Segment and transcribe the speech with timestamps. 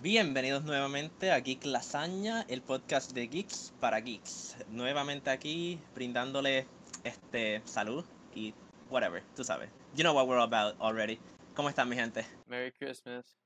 [0.00, 4.56] Bienvenidos nuevamente a Geek Lasaña, el podcast de Geeks para Geeks.
[4.68, 6.68] Nuevamente aquí brindándole
[7.02, 8.04] este salud
[8.34, 8.54] y
[8.90, 9.70] whatever, tú sabes.
[9.96, 11.18] You know what we're about already.
[11.56, 12.24] ¿Cómo están mi gente?
[12.46, 13.41] Merry Christmas.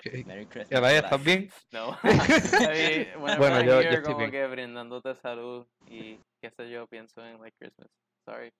[0.00, 0.26] Ok.
[0.26, 0.70] Merry Christmas.
[0.70, 1.50] Ya vaya, ¿estás bien?
[1.72, 1.96] No.
[2.04, 4.30] I Bueno, yo- yo estoy como bien.
[4.30, 7.88] que brindándote salud y qué sé yo, pienso en like Christmas.
[8.24, 8.50] Sorry.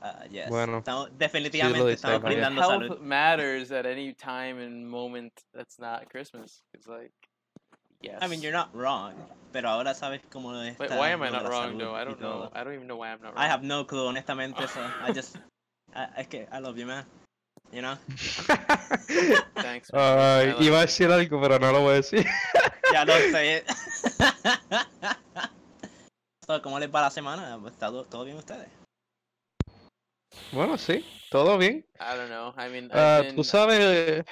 [0.00, 0.48] Ah, yes.
[0.48, 2.98] Bueno, Estamos- definitivamente dices, estamos brindando Health salud.
[3.00, 6.62] matters at any time and moment that's not Christmas.
[6.72, 7.12] It's like,
[8.00, 8.18] yes.
[8.22, 9.12] I mean, you're not wrong,
[9.52, 11.94] pero ahora sabes cómo está Wait, why am I not la wrong though?
[11.94, 12.48] I don't know.
[12.54, 13.44] I don't even know why I'm not wrong.
[13.44, 15.36] I have no clue, honestamente, so I just...
[15.94, 17.04] I, es que I love you, man.
[17.72, 17.94] You know?
[19.56, 19.90] Thanks.
[19.92, 20.18] man.
[20.18, 20.86] I Ay, love iba a you.
[20.86, 22.26] decir algo, pero no lo voy a decir.
[22.92, 23.64] Ya lo sé.
[26.46, 27.58] so, ¿Cómo les va la semana?
[27.66, 28.68] ¿Está todo, todo bien ustedes?
[30.52, 31.84] Bueno, sí, todo bien.
[31.98, 32.52] I don't know.
[32.56, 34.24] I mean, ah, I've been, Tú sabes...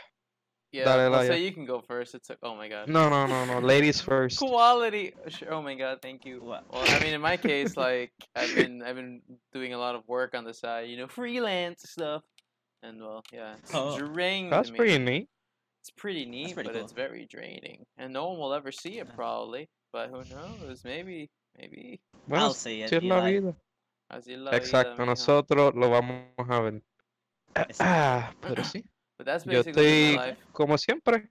[0.73, 2.14] yeah, dale, let's say you can go first.
[2.14, 2.89] It's like, oh my god.
[2.89, 4.39] No, no, no, no, ladies first.
[4.39, 5.14] Quality.
[5.51, 6.41] Oh my god, thank you.
[6.42, 10.03] Well, I mean, in my case, like I've been I've been doing a lot of
[10.07, 12.23] work on the side, you know, freelance stuff,
[12.83, 13.97] and well, yeah, it's Oh.
[13.98, 14.50] draining.
[14.50, 14.77] That's me.
[14.78, 15.28] pretty neat.
[15.83, 17.05] It's pretty neat, pretty but it's cool.
[17.05, 19.69] very draining, and no one will ever see it probably.
[19.92, 20.84] But who knows?
[20.84, 22.01] Maybe, maybe.
[22.27, 23.56] Bueno, I'll see it, así es la vida.
[24.11, 25.06] Así es la vida, Exacto, mijo.
[25.06, 26.83] nosotros lo vamos a ver.
[27.81, 28.84] Ah, pero sí,
[29.19, 31.31] But that's yo basically my estoy como siempre.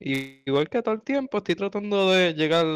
[0.00, 2.66] y- Igual que todo el tiempo, estoy tratando de llegar,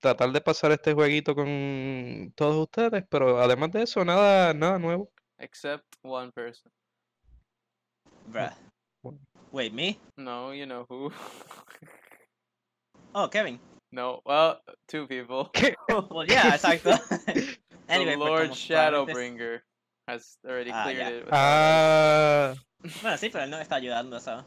[0.00, 5.10] tratar de pasar este jueguito con todos ustedes, pero además de eso, nada, nada nuevo.
[5.38, 6.70] Except one person.
[8.30, 8.52] Bruh.
[9.52, 9.98] Wait, me?
[10.16, 11.12] No, you know who.
[13.14, 13.58] Oh, Kevin.
[13.92, 15.50] no, well, two people.
[16.10, 16.98] Well, yeah, exacto.
[17.88, 19.60] anyway, the Lord Shadowbringer
[20.08, 21.08] has already Ah, cleared ya.
[21.10, 21.24] it.
[21.24, 22.54] with Ah,
[23.02, 24.44] Bueno, sí, pero él nos está ayudando, eso.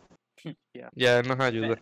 [0.96, 1.78] ya él nos ayuda.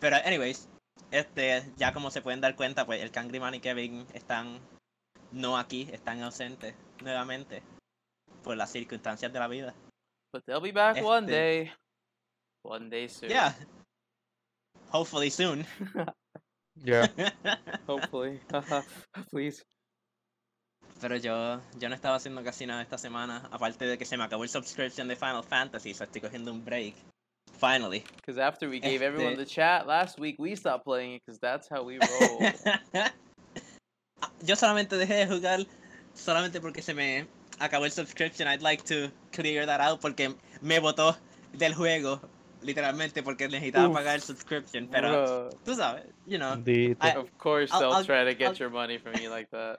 [0.00, 0.68] Pero, anyways,
[1.10, 4.58] este, ya como se pueden dar cuenta, pues el Cangriman y Kevin están
[5.36, 7.62] no aquí, están ausentes nuevamente
[8.42, 9.74] por las circunstancias de la vida.
[10.32, 11.72] But they'll be back one Este- day.
[12.64, 13.30] One day soon.
[13.30, 13.54] Yeah.
[14.90, 15.66] Hopefully soon.
[16.84, 17.08] Ya.
[17.86, 18.38] Hopefully.
[19.30, 19.62] Please.
[21.00, 24.24] Pero yo, yo no estaba haciendo casi nada esta semana, aparte de que se me
[24.24, 26.94] acabó el subscription de Final Fantasy, so estoy cogiendo un break.
[27.58, 28.04] Finally.
[28.16, 31.40] Because after we gave everyone Este- the chat last week, we stopped playing it because
[31.40, 32.52] that's how we roll.
[34.42, 35.60] yo solamente dejé de jugar
[36.14, 37.26] solamente porque se me
[37.58, 38.48] acabó el subscription.
[38.48, 41.16] I'd like to clear that out porque me botó
[41.52, 42.20] del juego,
[42.62, 43.94] literalmente, porque necesitaba Uf.
[43.94, 44.88] pagar el subscription.
[44.88, 45.08] Pero
[45.50, 45.50] Bruh.
[45.64, 46.98] tú sabes, you know, Bendito.
[47.06, 49.48] I- of course, I'll- they'll I'll- try to get I'll- your money from you like
[49.50, 49.78] that.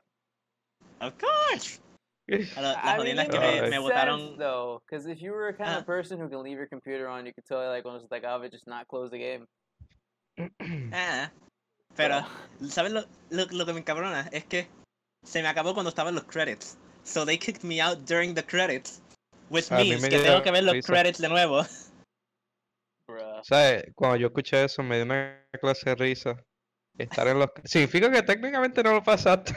[1.01, 1.79] of course.
[2.57, 4.37] A la- I mean, que me, me botaron.
[4.37, 5.77] though, because if you were a kind Ah.
[5.79, 8.25] of person who can leave your computer on, you could tell like when it's like,
[8.27, 9.47] oh, just not close the game.
[10.91, 11.29] Ah,
[11.97, 12.25] pero,
[12.69, 14.29] ¿sabes lo, lo, lo que me encabrona?
[14.31, 14.67] Es que
[15.23, 16.77] se me acabó cuando estaban los credits.
[17.03, 19.01] So they kicked me out during the credits.
[19.49, 20.87] Which A means me que tengo que ver los risa.
[20.87, 21.63] credits de nuevo.
[23.43, 23.85] ¿Sabes?
[23.95, 26.43] Cuando yo escuché eso me dio una clase de risa.
[26.97, 27.49] Estar en los...
[27.63, 29.55] Significa que técnicamente no lo pasaste.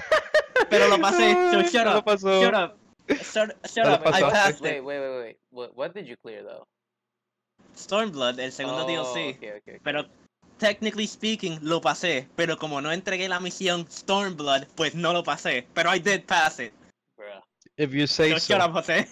[0.69, 2.41] Pero lo pasé, so shut no lo up, pasó.
[2.43, 2.77] Shut up.
[3.09, 4.07] Shut, shut No up.
[4.07, 4.85] I passed Wait, it.
[4.85, 5.37] wait, wait, wait.
[5.51, 6.65] What, what did you clear though?
[7.75, 9.11] Stormblood, el segundo oh, DLC.
[9.11, 9.79] Okay, okay, okay.
[9.83, 10.05] Pero,
[10.61, 12.29] technically speaking, lo pasé.
[12.37, 15.67] Pero como no entregué la misión Stormblood, pues no lo pasé.
[15.75, 16.73] Pero I did pass it.
[17.17, 17.43] Bruh.
[17.77, 19.09] If you say So shut up, Jose.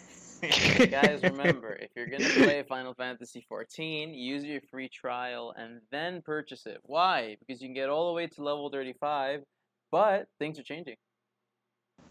[0.87, 6.23] Guys, remember, if you're gonna play Final Fantasy XIV, use your free trial and then
[6.23, 6.79] purchase it.
[6.85, 7.37] Why?
[7.41, 9.43] Because you can get all the way to level 35,
[9.91, 10.97] but things are changing.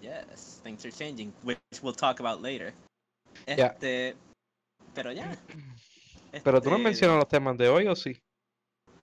[0.01, 2.73] Yes, things are changing, which we'll talk about later.
[3.47, 3.71] Yeah.
[3.79, 4.15] Este,
[4.93, 5.23] pero ya.
[6.43, 8.21] Pero tú no Este, mencionas los temas de hoy, ¿o sí?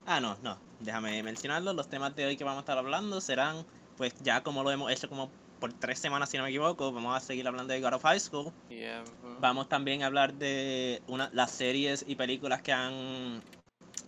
[0.05, 0.57] Ah, no, no.
[0.79, 1.73] Déjame mencionarlo.
[1.73, 3.65] Los temas de hoy que vamos a estar hablando serán,
[3.97, 7.15] pues ya como lo hemos hecho como por tres semanas, si no me equivoco, vamos
[7.15, 8.51] a seguir hablando de God of High School.
[8.69, 9.03] Yeah.
[9.39, 13.41] Vamos también a hablar de una, las series y películas que han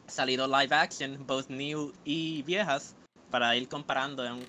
[0.08, 2.96] salido live action, both new y viejas,
[3.32, 4.46] para ir comparando and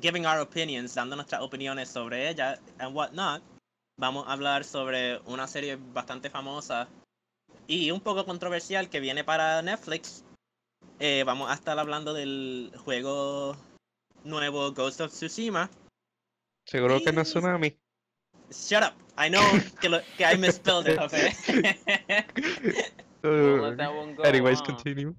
[0.00, 3.42] giving our opinions, dando nuestras opiniones sobre ellas and whatnot.
[3.96, 6.88] Vamos a hablar sobre una serie bastante famosa
[7.66, 10.24] y un poco controversial que viene para Netflix.
[11.02, 13.56] Eh, vamos a estar hablando del juego
[14.22, 15.70] nuevo Ghost of Tsushima.
[16.66, 17.28] Seguro que no es.
[17.28, 17.74] Tsunami.
[18.50, 18.92] Shut up.
[19.16, 19.42] I know
[19.80, 20.98] que, lo, que I misspelled it.
[23.22, 23.74] Uh,
[24.24, 25.14] Anyways, continue.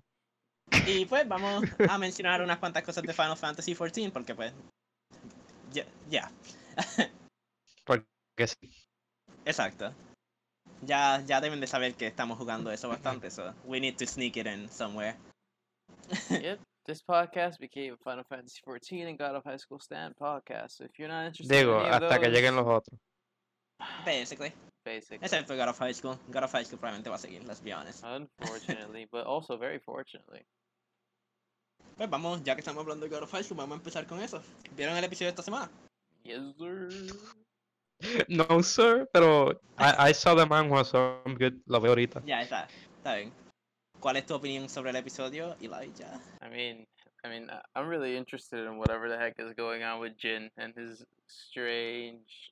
[0.85, 4.53] Y pues vamos a mencionar unas cuantas cosas de Final Fantasy XIV porque pues...
[5.73, 5.85] Ya.
[6.11, 6.31] ya.
[7.85, 8.05] Porque
[8.47, 8.71] sí.
[9.45, 9.93] Exacto.
[10.83, 14.37] Ya, ya deben de saber que estamos jugando eso bastante, so we need to sneak
[14.37, 15.15] it in somewhere.
[16.29, 16.59] Yep.
[16.85, 20.77] This podcast became a Final Fantasy 14 and God of High School Stand podcast.
[20.77, 22.99] So if you're not interested Digo, in any of hasta que lleguen los otros.
[24.03, 24.51] Basically.
[24.83, 25.21] basic.
[25.21, 26.17] Excepto God of High School.
[26.29, 28.03] God of High School probablemente va a seguir, let's be honest.
[28.03, 30.41] Unfortunately, but also very fortunately.
[31.97, 34.21] Pues vamos, ya que estamos hablando de God of High School, vamos a empezar con
[34.21, 34.41] eso.
[34.75, 35.69] ¿Vieron el episodio de esta semana?
[36.23, 36.89] Yes, sir.
[38.27, 41.61] No, sir, pero I, I saw the manhwa, so I'm good.
[41.67, 42.23] Lo veo ahorita.
[42.25, 42.67] Ya, está.
[42.97, 43.31] Está bien.
[44.01, 46.19] ¿Cuál es tu opinión sobre el episodio, Elijah?
[46.41, 46.87] I mean,
[47.23, 50.73] I mean, I'm really interested in whatever the heck is going on with Jin and
[50.75, 52.51] his strange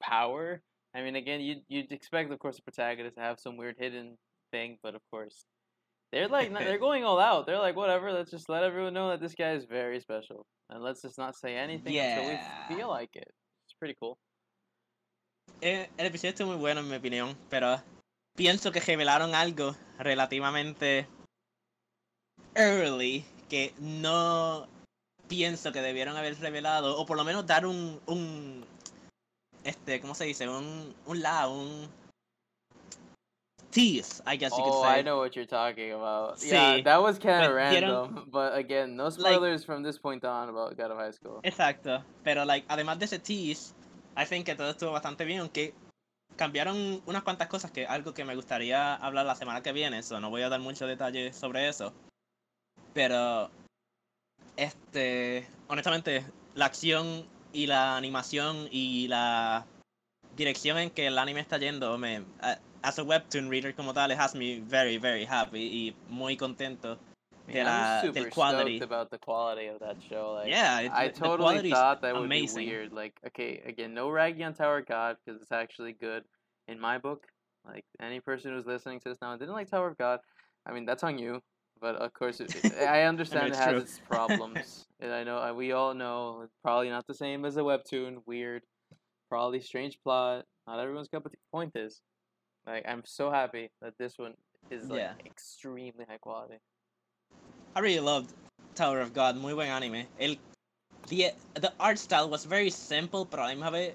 [0.00, 0.62] power.
[0.94, 4.16] I mean, again, you'd you'd expect, of course, the protagonist to have some weird hidden
[4.50, 5.44] thing, but of course,
[6.12, 7.44] they're like they're going all out.
[7.44, 8.10] They're like, whatever.
[8.10, 11.36] Let's just let everyone know that this guy is very special, and let's just not
[11.36, 12.68] say anything until Yeah.
[12.70, 13.28] we feel like it.
[13.66, 14.16] It's pretty cool.
[15.60, 17.76] Eh, el episodio estuvo muy bueno en mi opinión, pero
[18.36, 21.06] pienso que revelaron algo relativamente
[22.54, 24.66] early que no
[25.28, 28.64] pienso que debieron haber revelado, o por lo menos dar un, un
[29.64, 30.48] este, ¿cómo se dice?
[30.48, 31.88] Un, un la, un
[33.70, 35.00] tease, I guess you Oh, could say.
[35.00, 36.38] I know what you're talking about.
[36.40, 39.82] Yeah, Sí, that was kind of but dieron- random, but again, no Like- spoilers from
[39.82, 41.40] this point on about God of High School.
[41.42, 43.74] Exacto, pero like, además de ese tease,
[44.16, 45.74] I think que todo estuvo bastante bien, aunque
[46.36, 50.20] cambiaron unas cuantas cosas que algo que me gustaría hablar la semana que viene, eso
[50.20, 51.92] no voy a dar muchos detalles sobre eso.
[52.94, 53.50] Pero
[54.56, 56.24] este, honestamente,
[56.54, 59.66] la acción y la animación y la
[60.36, 64.12] dirección en que el anime está yendo me a- as a webtoon reader como tal,
[64.12, 66.98] it has me very very happy y muy contento.
[67.48, 68.76] Man, I'm del super quality.
[68.78, 70.32] stoked about the quality of that show.
[70.34, 72.66] Like, Yeah, it- I totally thought that would amazing.
[72.66, 72.92] be weird.
[72.92, 76.24] Like, okay, again, no ragging on Tower of God because it's actually good
[76.68, 77.26] in my book.
[77.64, 80.20] Like, any person who's listening to this now and didn't like Tower of God,
[80.66, 81.42] I mean, that's on you.
[81.80, 83.78] But of course, it, it- I understand it has true.
[83.78, 87.56] its problems, and I know uh, we all know it's probably not the same as
[87.58, 88.22] a webtoon.
[88.26, 88.62] Weird,
[89.28, 90.46] probably strange plot.
[90.66, 91.38] Not everyone's cup of tea.
[91.52, 92.00] Point is,
[92.66, 94.34] like, I'm so happy that this one
[94.70, 95.12] is like Yeah.
[95.26, 96.56] extremely high quality.
[97.76, 98.32] I really loved
[98.74, 100.06] Tower of God, muy buen anime.
[100.18, 100.36] El,
[101.08, 103.94] the, the art style was very simple, pero a la misma vez,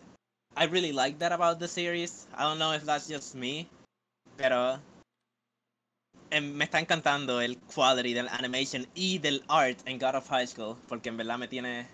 [0.56, 2.28] I really like that about the series.
[2.38, 3.68] I don't know if that's just me,
[4.38, 4.78] pero
[6.30, 10.45] em, me está encantando el quality del animation y del art en God of High
[10.45, 11.88] School, porque en verdad me tiene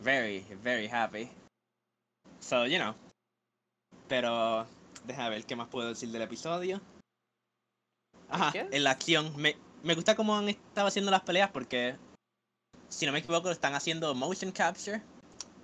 [0.00, 1.30] very, very happy.
[2.40, 2.96] So, you know.
[4.08, 4.66] Pero,
[5.06, 6.80] déjame ver qué más puedo decir del episodio.
[8.28, 9.32] Ajá, en la acción.
[9.36, 11.96] Me, me gusta cómo han estado haciendo las peleas porque,
[12.88, 15.02] si no me equivoco, están haciendo motion capture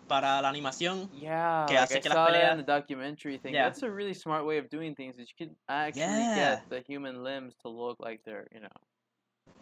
[0.09, 1.11] para la animación.
[1.13, 3.55] Yeah, que like hace I que las saw peleas- in the documentary thing.
[3.55, 3.65] Yeah.
[3.65, 5.19] That's a really smart way of doing things.
[5.19, 6.61] Is you can actually Yeah.
[6.61, 8.69] get the human limbs to look like they're, you know,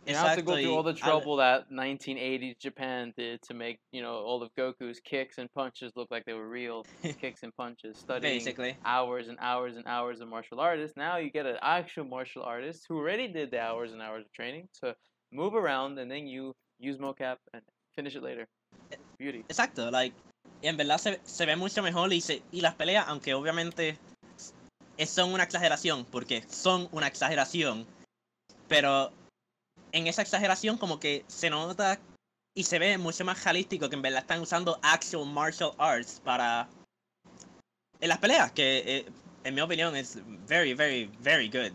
[0.07, 3.79] you don't have to go through all the trouble that 1980s Japan did to make,
[3.93, 6.85] you know, all of Goku's kicks and punches look like they were real
[7.21, 7.99] kicks and punches.
[7.99, 8.77] Studying Basically.
[8.85, 10.97] hours and hours and hours of martial artists.
[10.97, 14.33] Now you get an actual martial artist who already did the hours and hours of
[14.33, 14.95] training to
[15.31, 17.63] move around, and then you use mocap and
[17.95, 18.47] finish it later.
[18.91, 19.45] Eh, Beauty.
[19.49, 20.15] Exacto, like,
[20.63, 23.97] en verdad se, se ve mucho mejor y, se, y las peleas, aunque obviamente
[24.99, 27.87] es- son una exageración, porque son una exageración,
[28.69, 29.11] pero
[29.93, 31.99] en esa exageración como que se nota
[32.55, 36.69] y se ve mucho más realístico que en verdad están usando actual martial arts para
[38.01, 39.07] en las peleas, que eh,
[39.45, 41.73] en mi opinión es very, very, very good.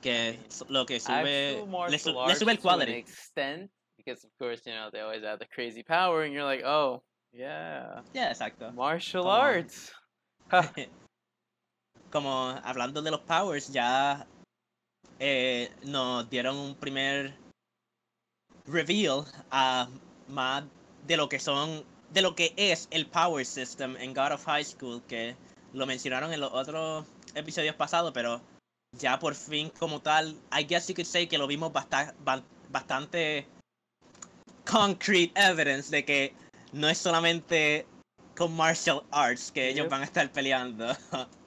[0.00, 2.92] Que lo que sube, le, su- le sube el quality.
[2.92, 6.62] extent because of course you know they always have the crazy power and you're like
[6.64, 8.72] oh yeah Yeah, exacto.
[8.72, 9.92] martial arts
[12.10, 14.26] como hablando de los powers, ya
[15.18, 17.34] eh, nos dieron un primer
[18.66, 19.88] reveal a
[20.28, 20.64] más
[21.06, 24.64] de lo que son, de lo que es el power system en God of High
[24.64, 25.36] School, que
[25.72, 27.04] lo mencionaron en los otros
[27.34, 28.40] episodios pasados, pero
[28.98, 32.42] ya por fin como tal, I guess you could say que lo vimos basta- ba-
[32.70, 33.46] bastante
[34.64, 36.32] concrete evidence de que
[36.72, 37.86] no es solamente
[38.36, 40.96] con martial arts que ellos van a estar peleando.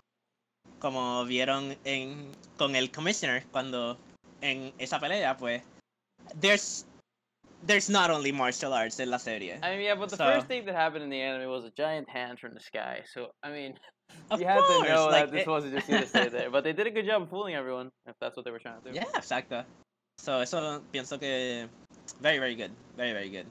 [0.80, 3.98] Como vieron en con el commissioner cuando
[4.42, 5.64] en esa pelea, pues
[6.40, 6.86] there's
[7.66, 9.60] there's not only martial arts en la serie.
[9.64, 11.72] I mean yeah but the So- first thing that happened in the anime was a
[11.72, 13.74] giant hand from the sky so I mean
[14.38, 16.64] you had course, to know like, that this it- wasn't just gonna stay there but
[16.64, 18.90] they did a good job of fooling everyone if that's what they were trying to
[18.92, 19.66] do Yeah, exacto.
[20.20, 21.68] So, eso pienso que.
[22.22, 22.72] Very, very good.
[22.96, 23.46] Very, very good.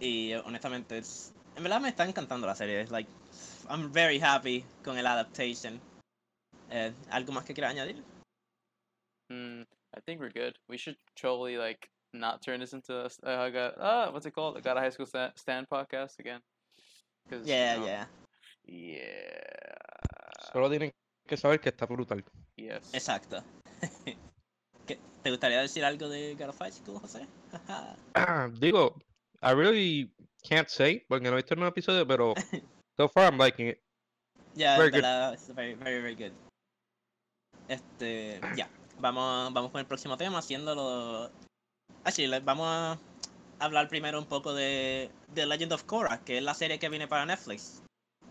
[0.00, 2.86] Y honestamente, es, en verdad me está encantando la serie.
[2.86, 3.08] Like,
[3.68, 5.78] I'm very happy con el adaptation.
[6.70, 8.02] Eh, ¿Algo más que quiera añadir?
[9.30, 9.62] Mm,
[9.96, 10.54] I think we're good.
[10.68, 14.32] We should totally like not turn this into a, uh, I got ah what's it
[14.34, 14.56] called?
[14.56, 16.40] I got a high school sta- stand podcast again.
[17.28, 18.06] 'Cause, you Yeah, know, yeah.
[18.64, 20.50] Yeah.
[20.52, 20.92] Solo tienen
[21.26, 22.24] que saber que está brutal.
[22.56, 22.92] Yes.
[22.94, 23.42] Exacto.
[24.86, 27.26] ¿Qué- ¿Te gustaría decir algo de God of High School, José?
[28.60, 28.94] Digo,
[29.42, 30.10] I really
[30.42, 32.34] can't say porque no he visto un episodio, pero
[32.96, 33.78] so far I'm liking it.
[34.54, 35.02] Ya, Very en good.
[35.02, 36.32] verdad, es very, very, very good.
[37.68, 38.68] Este, ya.
[38.98, 41.30] Vamos, vamos con el próximo tema, haciéndolo.
[42.04, 42.98] Así, vamos a
[43.60, 47.06] hablar primero un poco de The Legend of Korra, que es la serie que viene
[47.06, 47.82] para Netflix.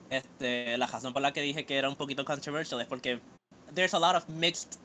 [0.10, 3.20] Este, la razón por la que dije que era un poquito controversial es porque
[3.74, 4.79] there's a lot of mixed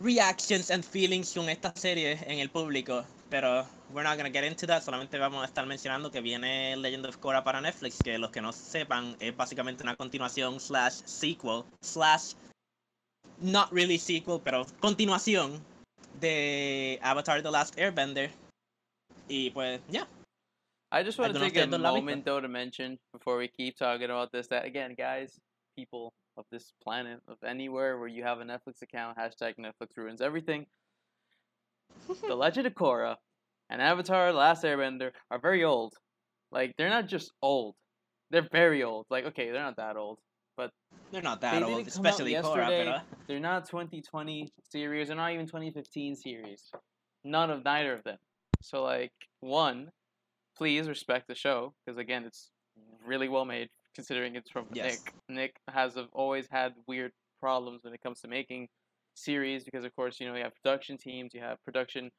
[0.00, 4.66] reactions and feelings con esta serie en el público, pero we're not gonna get into
[4.66, 8.30] that, solamente vamos a estar mencionando que viene Legend of Korra para Netflix, que los
[8.30, 12.32] que no sepan es básicamente una continuación slash sequel slash
[13.44, 15.60] not really sequel, pero continuación
[16.20, 18.30] de Avatar The Last Airbender.
[19.28, 20.06] Y pues, ya.
[20.90, 23.48] I just want to take a ustedes la ha moment though to mention before we
[23.48, 25.40] keep talking about this that again, guys,
[25.76, 30.20] people of this planet, of anywhere where you have a Netflix account, hashtag Netflix ruins
[30.20, 30.66] everything.
[32.28, 33.16] the Legend of Korra
[33.70, 35.94] and Avatar: The Last Airbender are very old.
[36.52, 37.74] Like they're not just old;
[38.30, 39.06] they're very old.
[39.10, 40.20] Like okay, they're not that old.
[40.56, 40.70] But
[41.10, 42.98] they're not that didn't old, especially yesterday.
[43.26, 45.08] They're not 2020 series.
[45.08, 46.70] They're not even 2015 series.
[47.24, 48.18] None of neither of them.
[48.60, 49.90] So like one,
[50.56, 52.50] please respect the show because again, it's
[53.06, 54.98] really well made considering it's from Yes.
[55.04, 55.12] Nick.
[55.28, 58.68] Nick has always had weird problems when it comes to making
[59.14, 62.10] series because of course you know you have production teams, you have production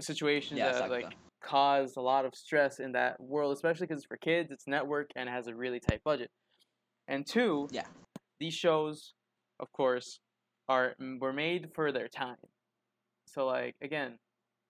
[0.00, 0.90] situations Yeah, that exacto.
[0.90, 4.66] like cause a lot of stress in that world, especially because it's for kids, it's
[4.66, 6.30] network, and it has a really tight budget.
[7.08, 7.86] And two, Yeah.
[8.40, 9.14] these shows,
[9.60, 10.20] of course,
[10.68, 12.36] are were made for their time.
[13.26, 14.18] So like again,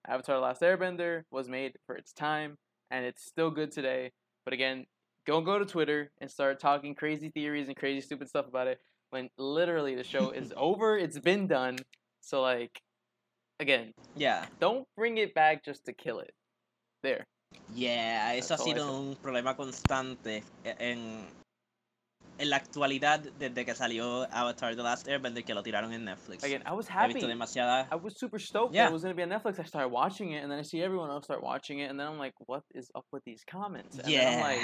[0.07, 2.57] Avatar: Last Airbender was made for its time,
[2.91, 4.11] and it's still good today.
[4.45, 4.85] But again,
[5.25, 8.79] don't go to Twitter and start talking crazy theories and crazy stupid stuff about it
[9.11, 10.97] when literally the show is over.
[10.97, 11.77] It's been done.
[12.21, 12.81] So like,
[13.59, 14.45] again, Yeah.
[14.59, 16.33] don't bring it back just to kill it.
[17.03, 17.25] There.
[17.73, 21.25] Yeah, eso ha That's sido un problema constante en,
[22.43, 26.43] en la actualidad desde que salió Avatar The Last Airbender que lo tiraron en Netflix.
[26.43, 27.13] Again, I was He happy.
[27.13, 27.87] visto demasiada...
[27.89, 28.83] I was super stoked Yeah.
[28.83, 29.59] that it was gonna be on Netflix.
[29.59, 32.05] I started watching it, and then I see everyone else start watching it, and then
[32.05, 33.97] I'm like, what is up with these comments?
[33.97, 34.59] And then I'm like,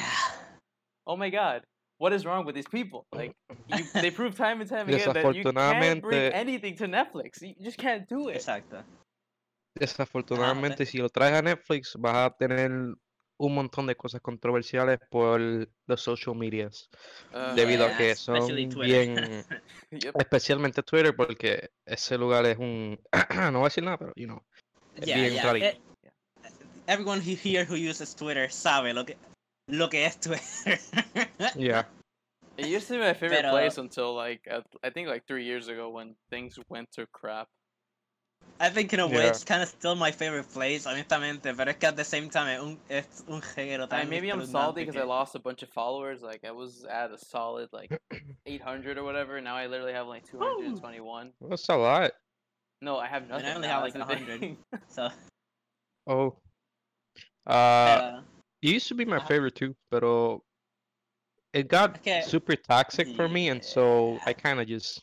[1.07, 1.63] oh my god,
[1.99, 3.05] what is wrong with these people?
[3.13, 3.31] Like,
[3.67, 7.41] you, they prove time and time again that you can't bring anything to Netflix.
[7.41, 8.37] You just can't do it.
[8.37, 8.83] Exacto.
[9.79, 12.95] Desafortunadamente, si lo traes a Netflix, vas a tener
[13.39, 15.39] un montón de cosas controversiales por
[15.87, 16.89] los social medias,
[17.33, 19.07] Uh, debido a que son especially Twitter.
[19.15, 19.45] bien,
[19.91, 20.15] yep.
[20.19, 22.99] especialmente Twitter, porque ese lugar es un,
[23.51, 24.43] no voy a decir nada, pero, you know,
[24.95, 25.73] es Yeah, bien yeah.
[26.87, 29.15] everyone who here who uses Twitter sabe lo que,
[29.67, 30.79] lo que es Twitter.
[31.55, 31.85] yeah.
[32.57, 35.45] It used to be my favorite Pero- place until like uh, I think like three
[35.45, 37.47] years ago when things went to crap.
[38.59, 39.29] I think in a way Yeah.
[39.29, 42.47] it's kind of still my favorite place, honestamente, pero es que at the same time
[42.49, 45.63] es un, es un género I mean, maybe I'm salty because I lost a bunch
[45.63, 46.21] of followers.
[46.21, 47.97] Like I was at a solid like
[48.45, 49.39] 800 or whatever.
[49.41, 51.31] Now I literally have like 221.
[51.49, 52.11] That's a lot.
[52.81, 53.45] No, I have nothing.
[53.45, 54.57] I only now, have, like, 100.
[54.89, 55.09] So,
[56.07, 56.37] Oh.
[57.45, 58.23] Uh, pero-
[58.61, 59.27] it used to be my Ajá.
[59.27, 60.41] favorite too, pero
[61.53, 65.01] it got Es que- super toxic for me, and so I kind of just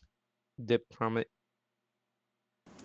[0.65, 1.29] dipped from it.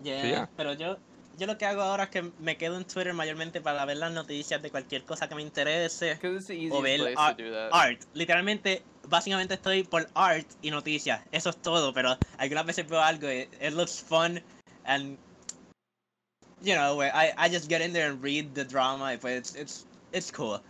[0.04, 0.98] Yeah, pero yo,
[1.38, 4.12] yo lo que hago ahora es que me quedo en Twitter mayormente para ver las
[4.12, 6.16] noticias de cualquier cosa que me interese.
[6.16, 7.70] Because it's the O ver place art- to do that.
[7.72, 13.02] Art, literalmente, básicamente estoy por art y noticias, eso es todo, pero algunas veces veo
[13.02, 14.42] algo, y it looks fun,
[14.86, 15.18] and,
[16.62, 19.38] you know, where I, I just get in there and read the drama, y pues
[19.38, 20.62] it's, it's, it's cool.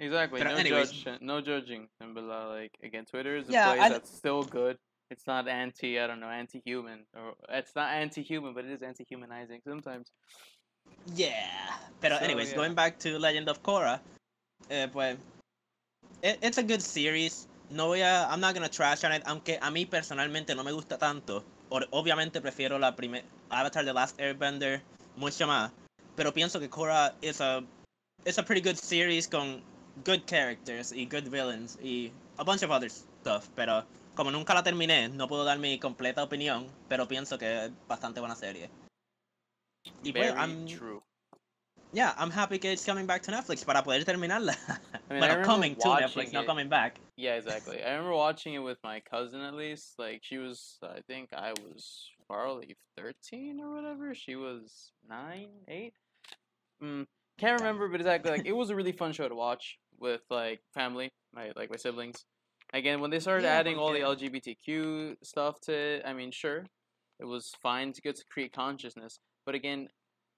[0.00, 0.38] Exactly.
[0.38, 0.92] Pero no anyways.
[0.92, 1.88] judge, no judging.
[1.98, 4.78] But like again, Twitter is a Yeah, place I- that's still good.
[5.10, 9.60] It's not anti, I don't know, anti-human, or it's not anti-human, but it is anti-humanizing
[9.66, 10.10] sometimes.
[11.14, 11.32] Yeah.
[12.00, 12.56] Pero So, anyways, yeah.
[12.56, 14.00] going back to Legend of Korra,
[14.70, 15.16] eh, pues
[16.22, 17.46] it, it's a good series.
[17.70, 20.72] No voy a, I'm not gonna trash on it, aunque a mí personalmente no me
[20.72, 21.44] gusta tanto.
[21.70, 24.80] Or- obviamente prefiero la primer Avatar The Last Airbender
[25.16, 25.70] mucho más.
[26.16, 27.62] Pero pienso que Korra is a
[28.24, 29.62] it's a pretty good series con
[30.04, 33.48] good characters y good villains y a bunch of other stuff.
[33.54, 33.84] Pero
[34.18, 38.18] como nunca la terminé, no puedo dar mi completa opinión, pero pienso que es bastante
[38.18, 38.68] buena serie.
[40.02, 41.00] Y pues, I'm, true.
[41.92, 44.56] yeah, I'm happy que it's coming back to Netflix para poder terminarla.
[45.08, 46.98] I mean, I bueno, remember coming to Netflix, not coming back.
[47.16, 47.80] Yeah, exactly.
[47.80, 49.94] I remember watching it with my cousin at least.
[50.00, 54.16] Like she was, I think I was probably thirteen or whatever.
[54.16, 55.94] She was nine, eight.
[56.82, 57.06] Mm,
[57.38, 60.58] can't remember, but exactly like it was a really fun show to watch with like
[60.74, 62.24] family, my like my siblings.
[62.74, 66.66] Again, when they started Yeah, adding all the LGBTQ stuff to it, I mean, sure,
[67.18, 69.18] it was fine to get to create consciousness.
[69.46, 69.88] But again,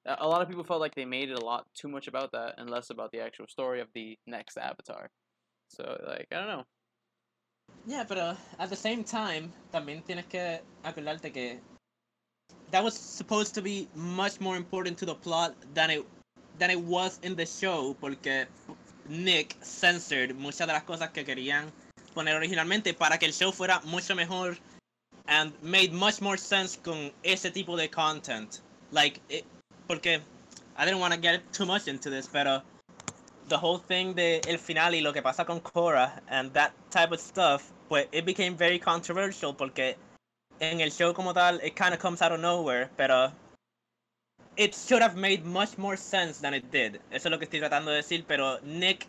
[0.06, 2.54] a lot of people felt like they made it a lot too much about that
[2.58, 5.10] and less about the actual story of the next Avatar.
[5.68, 6.64] So like I don't know.
[7.86, 11.60] Yeah, pero at the same time, también tienes que acordarte que
[12.70, 16.04] that was supposed to be much more important to the plot than it
[16.58, 18.46] than it was in the show porque
[19.08, 21.72] Nick censored muchas de las cosas que querían
[22.14, 24.56] poner originalmente para que el show fuera mucho mejor
[25.26, 28.60] and made much more sense con ese tipo de content.
[28.90, 29.44] Like, it,
[29.86, 30.20] porque
[30.76, 32.62] I didn't want to get too much into this, pero
[33.48, 37.12] the whole thing de el final y lo que pasa con Cora and that type
[37.12, 39.96] of stuff, pues it became very controversial porque
[40.60, 43.32] en el show como tal it kind of comes out of nowhere, pero
[44.56, 47.00] it should have made much more sense than it did.
[47.10, 49.06] Eso es lo que estoy tratando de decir, pero Nick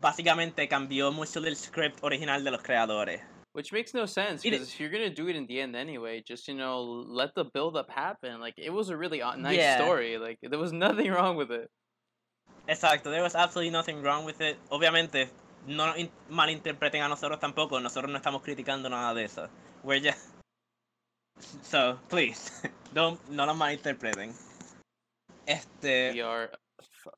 [0.00, 3.20] básicamente cambió mucho del script original de los creadores.
[3.52, 6.46] Which makes no sense because if you're gonna do it in the end anyway, just
[6.46, 8.40] you know, let the build up happen.
[8.40, 9.78] Like it was a really nice Yeah.
[9.82, 10.18] story.
[10.18, 11.68] Like there was nothing wrong with it.
[12.68, 14.58] Exacto, there was absolutely nothing wrong with it.
[14.70, 15.28] Obviamente,
[15.66, 15.94] no
[16.30, 19.48] malinterpreten a nosotros tampoco, nosotros no estamos criticando nada de eso.
[19.82, 20.28] We're just...
[21.62, 22.50] So, please,
[22.94, 24.34] don't, no nos malinterpreten.
[25.46, 26.12] Este...
[26.12, 26.50] We are,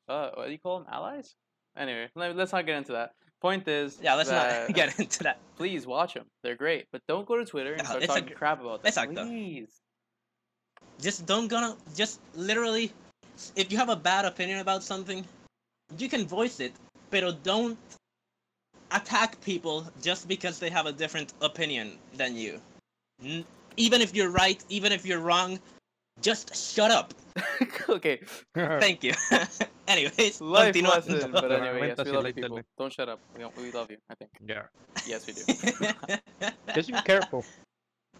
[0.07, 0.87] uh, what do you call them?
[0.89, 1.35] Allies?
[1.77, 3.13] Anyway, let, let's not get into that.
[3.41, 5.39] Point is, Yeah, let's not get into that.
[5.57, 6.25] please watch them.
[6.43, 9.27] They're great, but don't go to Twitter and No, start talking crap about them.
[9.27, 9.69] Please.
[11.01, 11.75] Just don't gonna...
[11.95, 12.91] Just literally...
[13.55, 15.25] If you have a bad opinion about something,
[15.97, 16.73] you can voice it,
[17.09, 17.77] but don't
[18.91, 22.59] attack people just because they have a different opinion than you.
[23.23, 23.45] N-
[23.77, 25.59] even if you're right, even if you're wrong,
[26.19, 27.13] just shut up.
[27.89, 28.19] okay,
[28.53, 29.13] Thank you.
[29.87, 31.07] Anyways, life continuando.
[31.09, 31.31] lesson.
[31.31, 32.57] But anyway, yes, Argumenta we sin love la you people.
[32.57, 32.65] internet.
[32.77, 33.19] Don't shut up.
[33.37, 33.97] We, we love you.
[34.09, 34.31] I think.
[34.45, 34.63] Yeah.
[35.07, 35.43] Yes, we do.
[36.75, 37.45] Just be careful.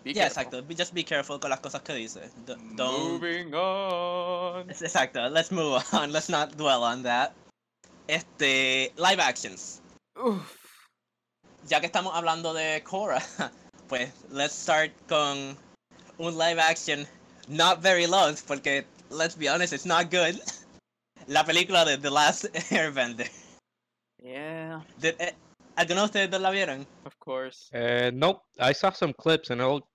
[0.04, 0.62] Be yeah, careful.
[0.62, 0.68] exacto.
[0.68, 2.32] Be- Just be careful con las cosas que dice.
[2.46, 3.22] D- Don't.
[3.22, 4.68] Moving on.
[4.70, 5.30] Exacto.
[5.32, 6.12] Let's move on.
[6.12, 7.34] Let's not dwell on that.
[8.08, 9.82] Este, live actions.
[10.18, 10.58] Oof.
[11.68, 13.22] Ya que estamos hablando de Korra,
[13.88, 15.56] pues let's start con
[16.18, 17.06] un live action
[17.48, 20.40] not very long, porque let's be honest, it's not good.
[21.28, 23.30] La película de The Last Airbender.
[24.24, 25.32] Yeah, Did, eh,
[25.78, 26.86] ¿Algunos de ustedes la vieron?
[27.06, 27.70] of course.
[27.74, 28.42] Uh, nope.
[28.60, 29.88] I saw some clips and it looked,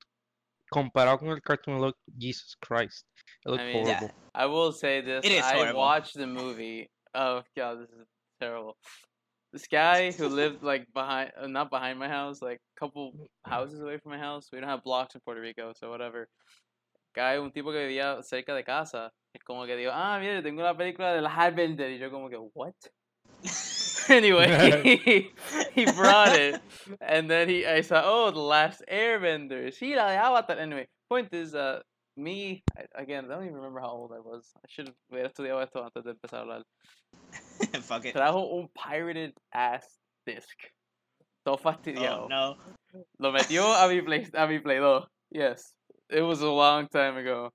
[0.73, 3.05] comparado con el cartoon, it looked Jesus Christ.
[3.45, 4.09] It looked I mean, Yeah.
[4.35, 5.25] I will say this.
[5.25, 5.79] It is I horrible.
[5.81, 6.89] watched the movie.
[7.15, 8.07] Oh god, this is
[8.41, 8.77] terrible.
[9.53, 13.13] This guy who lived like behind, uh, not behind my house, like a couple
[13.45, 14.49] houses away from my house.
[14.53, 16.29] We don't have blocks in Puerto Rico, so whatever.
[17.17, 20.63] Guy, un tipo que vivía cerca de casa, es como que digo, ah, mire, tengo
[20.63, 21.51] la película de la
[21.91, 22.75] y yo como que, what?
[24.09, 24.49] anyway,
[24.85, 25.33] he,
[25.75, 26.61] he brought it,
[27.01, 29.73] and then he, I saw, oh, the Last Airbender.
[29.73, 30.59] Sí, la de Avatar.
[30.59, 31.81] Anyway, point is, uh,
[32.17, 34.53] me, I, again, I don't even remember how old I was.
[34.57, 36.63] I should have hubiera estudiado esto antes de empezar a hablar.
[37.83, 38.15] Fuck it.
[38.15, 39.85] Trajo un pirated ass
[40.27, 40.57] disc.
[41.45, 42.25] Todo fastidiado.
[42.25, 42.57] Oh, no.
[43.19, 45.07] Lo metió a mi Play, a mi Play 2.
[45.31, 45.76] Yes.
[46.11, 47.51] It was a long time ago.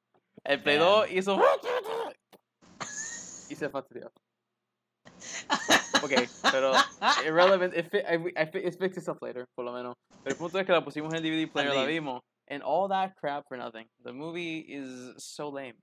[0.46, 1.40] El Play 2 hizo...
[3.50, 4.12] y se fastidió.
[6.04, 6.12] Ok,
[6.52, 6.74] pero
[7.26, 7.74] irrelevant.
[7.76, 9.96] It, fi- I, I, fi- it fixed itself later, por lo menos.
[10.24, 12.02] Pero el punto es que la pusimos en el DVD player, la Indeed.
[12.02, 12.22] vimos.
[12.50, 13.86] And all that crap for nothing.
[14.04, 15.76] The movie is so lame.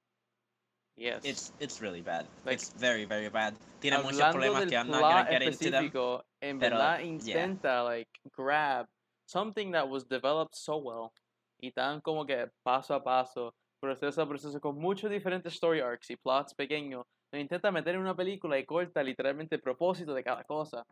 [0.97, 1.21] Yes.
[1.25, 2.27] It's it's really bad.
[2.45, 3.55] Like, it's very very bad.
[3.81, 5.85] Tiene muchos Hablando problemas del que I'm not plot gonna get into them.
[5.85, 7.07] específico, en pero, verdad yeah.
[7.07, 8.87] intenta like grab
[9.27, 11.13] something that was developed so well
[11.61, 16.11] y tan como que paso a paso, proceso a proceso con muchos diferentes story arcs
[16.11, 20.25] y plots pequeños, lo intenta meter en una película y corta literalmente el propósito de
[20.25, 20.83] cada cosa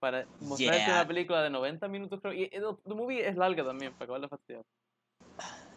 [0.00, 0.94] para mostrarte Yeah.
[0.94, 4.20] una película de 90 minutos creo y el, the movie es larga también para acabar
[4.22, 4.62] de fastidiar.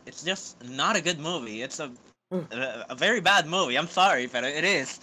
[0.06, 1.62] It's just not a good movie.
[1.64, 1.92] It's a
[2.32, 3.76] a, a very bad movie.
[3.76, 5.00] I'm sorry, but it is.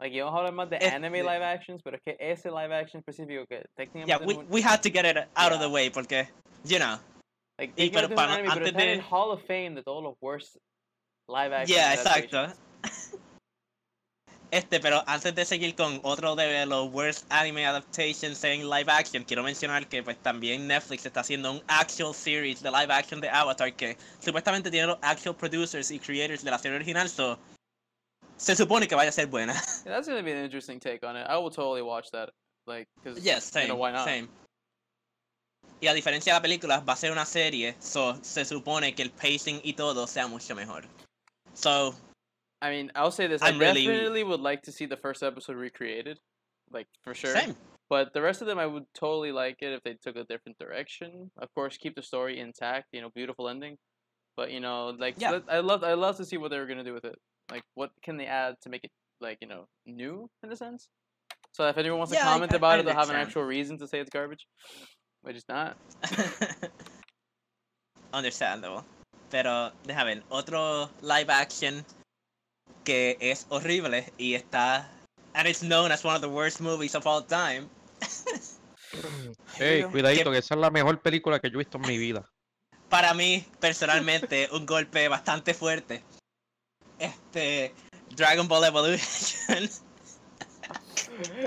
[0.00, 2.74] Like, vamos a hablar más de Este- anime live actions, pero es que ese live
[2.74, 5.72] action específico que técnicamente Yeah, we, we had to get it out of the Yeah.
[5.72, 6.28] way porque,
[6.64, 6.98] you know.
[7.60, 10.56] Like, Y pero para- anime, antes en de- Hall of Fame de todos los worst
[11.28, 12.54] live action Yeah, exacto.
[14.50, 19.22] Este, pero antes de seguir con otro de los worst anime adaptations en live action,
[19.24, 23.28] quiero mencionar que pues también Netflix está haciendo un actual series de live action de
[23.28, 27.38] Avatar que supuestamente tiene los actual producers y creators de la serie original, so
[28.38, 29.52] se supone que vaya a ser buena.
[29.84, 31.26] Yeah, that's gonna be an interesting take on it.
[31.28, 32.30] I will totally watch that.
[32.66, 34.04] Like, cause yes, you same, know, why not?
[34.06, 34.28] same.
[35.80, 39.02] Y a diferencia de la película, va a ser una serie, so se supone que
[39.02, 40.84] el pacing y todo sea mucho mejor.
[41.54, 41.94] So,
[42.62, 45.56] I mean, I'll say this: I'm I really- would like to see the first episode
[45.56, 46.18] recreated,
[46.70, 47.32] like for sure.
[47.34, 47.56] same.
[47.88, 50.58] But the rest of them, I would totally like it if they took a different
[50.58, 51.30] direction.
[51.38, 52.88] Of course, keep the story intact.
[52.92, 53.78] You know, beautiful ending.
[54.36, 55.30] But you know, like Yeah.
[55.32, 57.18] let- I love I love to see what they were gonna do with it.
[57.50, 60.88] Like, what can they add to make it like you know new in a sense?
[61.52, 63.42] So if anyone wants Yeah, to comment I- about I it, they'll have an actual
[63.42, 64.46] reason to say it's garbage,
[65.22, 65.76] which is not.
[68.12, 68.84] Understandable.
[69.30, 71.84] Pero, déjame ver, otro live action
[72.84, 74.88] que es horrible y está.
[75.34, 77.68] And it's known as one of the worst movies of all time.
[79.60, 79.90] Ey, go.
[79.90, 82.28] cuidadito, que esa es la mejor película que yo he visto en mi vida.
[82.88, 86.02] Para mí, personalmente, un golpe bastante fuerte.
[86.98, 87.72] Este.
[88.16, 89.70] Dragon Ball Evolution.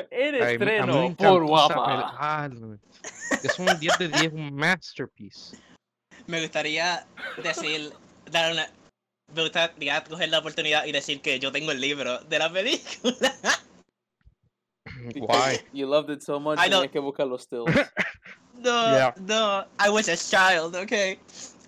[0.10, 2.50] El estreno por guapa.
[3.44, 5.58] Es un 10 de 10, un masterpiece.
[6.28, 7.06] Me gustaría
[7.44, 7.92] decir.
[8.32, 8.68] Dar una.
[9.36, 13.34] Me gustaría coger la oportunidad y decir que yo tengo el libro de la película.
[15.16, 15.60] Guay.
[15.74, 16.60] You loved it so much.
[16.60, 17.66] I Tenía don't- que buscar los stills.
[18.56, 19.14] No, Yeah.
[19.20, 19.66] no.
[19.80, 21.20] I was a child, okay?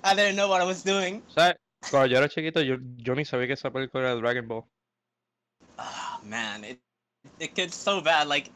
[0.04, 1.22] I didn't know what I was doing.
[1.36, 1.56] ¿Sabes?
[1.90, 4.64] Cuando yo era chiquito, yo, yo ni sabía que esa película era Dragon Ball.
[5.80, 6.80] Oh, man, it,
[7.40, 8.28] it gets so bad.
[8.28, 8.50] Like,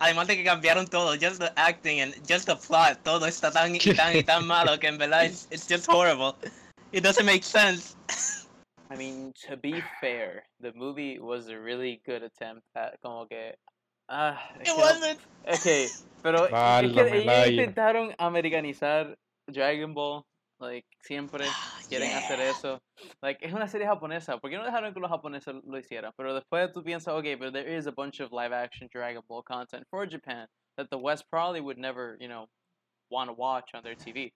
[0.00, 3.76] además de que cambiaron todo, just the acting and just the plot, todo está tan
[3.76, 6.34] y tan y tan malo que en verdad it's, it's just horrible.
[6.92, 7.94] It doesn't make sense.
[8.90, 13.54] I mean, to be fair, the movie was a really good attempt at como que.
[14.08, 15.20] Ah, It que wasn't.
[15.46, 15.86] Okay,
[16.22, 20.24] pero es que Válgame, ellos intentaron americanizar Dragon Ball.
[20.60, 21.46] Like, siempre
[21.88, 22.82] quieren hacer eso.
[23.22, 24.38] Like, es una serie japonesa.
[24.38, 26.12] ¿Por qué no dejaron que los japoneses lo hicieran?
[26.16, 29.42] Pero después tú piensas, okay, but there is a bunch of live action Dragon Ball
[29.42, 30.46] content for Japan
[30.76, 32.46] that the West probably would never, you know,
[33.10, 34.32] want to watch on their TV.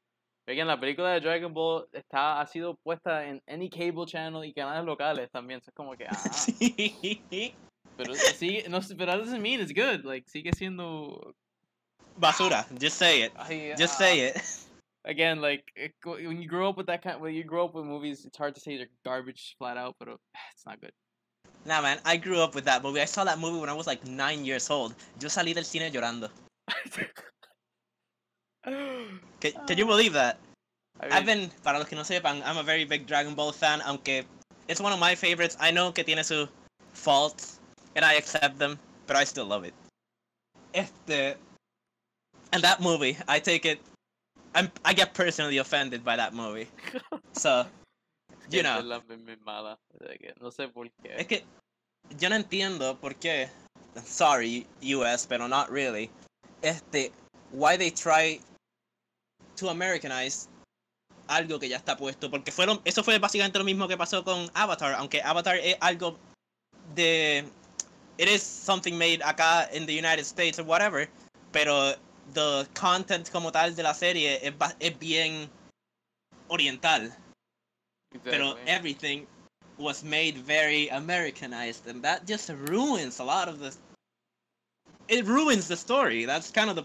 [0.46, 4.52] Again, la película de Dragon Ball está, ha sido puesta en any cable channel y
[4.52, 5.60] canales locales también.
[5.66, 7.54] Es como que, ah, Sí.
[7.96, 10.04] pero sigue, no, sé, pero that doesn't mean it's good.
[10.04, 11.34] Like, sigue siendo
[12.18, 12.66] Basura.
[12.78, 13.32] Just say it.
[13.36, 13.98] Ay, Just ah.
[13.98, 14.36] say it.
[15.04, 17.84] again, like it, when you grow up with that kind, when you grow up with
[17.84, 20.16] movies, it's hard to say they're garbage flat out, but uh,
[20.52, 20.92] it's not good.
[21.66, 23.00] Nah, man, I grew up with that movie.
[23.00, 24.94] I saw that movie when I was like nine years old.
[25.20, 26.28] Yo salí del cine llorando.
[28.64, 30.38] Can, can you believe that?
[31.00, 33.82] I I've been, para los que no sepan, I'm a very big Dragon Ball fan,
[33.82, 34.24] aunque
[34.68, 35.56] it's one of my favorites.
[35.60, 36.48] I know que tiene sus
[36.94, 37.60] faults,
[37.94, 39.74] and I accept them, but I still love it.
[40.72, 41.36] Este,
[42.52, 43.80] and that movie, I take it,
[44.54, 46.68] I'm, I get personally offended by that movie.
[47.36, 47.66] So,
[48.48, 51.18] you know, es la meme mala, o sea que no sé por qué.
[51.18, 51.44] es que
[52.16, 53.48] yo no entiendo por qué,
[54.04, 56.10] sorry US, pero not really,
[56.62, 57.10] este,
[57.50, 58.38] why they try
[59.56, 60.48] to Americanize
[61.28, 64.48] algo que ya está puesto, porque fueron, eso fue básicamente lo mismo que pasó con
[64.54, 66.16] Avatar, aunque Avatar es algo
[66.94, 67.44] de,
[68.18, 71.08] it is something made acá in the United States or whatever,
[71.50, 71.94] pero
[72.32, 75.50] the content como tal de la serie es, es bien
[76.48, 77.12] oriental.
[78.22, 78.70] Pero Exactly.
[78.70, 79.26] everything
[79.76, 83.72] was made very Americanized, and that just ruins a lot of the.
[85.08, 86.24] It ruins the story.
[86.24, 86.84] That's kind of the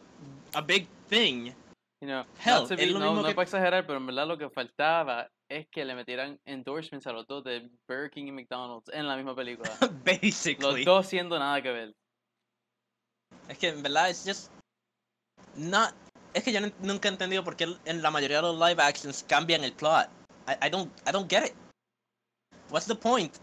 [0.55, 1.53] a big thing.
[2.01, 4.25] You know, Hell, es be, lo no, mismo no que- para exagerar, pero en verdad
[4.27, 8.31] lo que faltaba es que le metieran endorsements a los dos de Burger King y
[8.31, 9.69] McDonald's en la misma película.
[9.81, 11.93] Los Basically, dos siendo nada que ver.
[13.49, 14.51] es que en verdad es just
[15.55, 15.93] not.
[16.33, 18.81] Es que yo no- nunca he entendido por qué en la mayoría de los live
[18.81, 20.07] actions cambian el plot.
[20.47, 21.53] I, I don't I don't get it.
[22.69, 23.35] What's the point?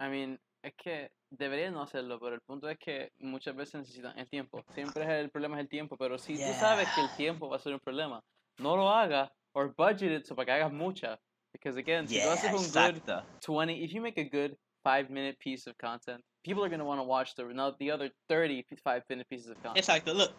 [0.00, 4.16] I mean, es que deberían no hacerlo, pero el punto es que muchas veces necesitan
[4.18, 4.64] el tiempo.
[4.74, 7.56] Siempre es el problema es el tiempo, pero si tú sabes que el tiempo va
[7.56, 8.22] a ser un problema,
[8.58, 11.18] no lo hagas or budget it so para que hagas mucha.
[11.52, 13.24] Because again, si tú Yeah, haces un good exacto.
[13.46, 16.84] 20, if you make a good five minute piece of content, people are going to
[16.84, 17.44] want to watch the
[17.78, 19.76] the other 35 minute pieces of content.
[19.76, 20.14] Exacto.
[20.14, 20.32] Look,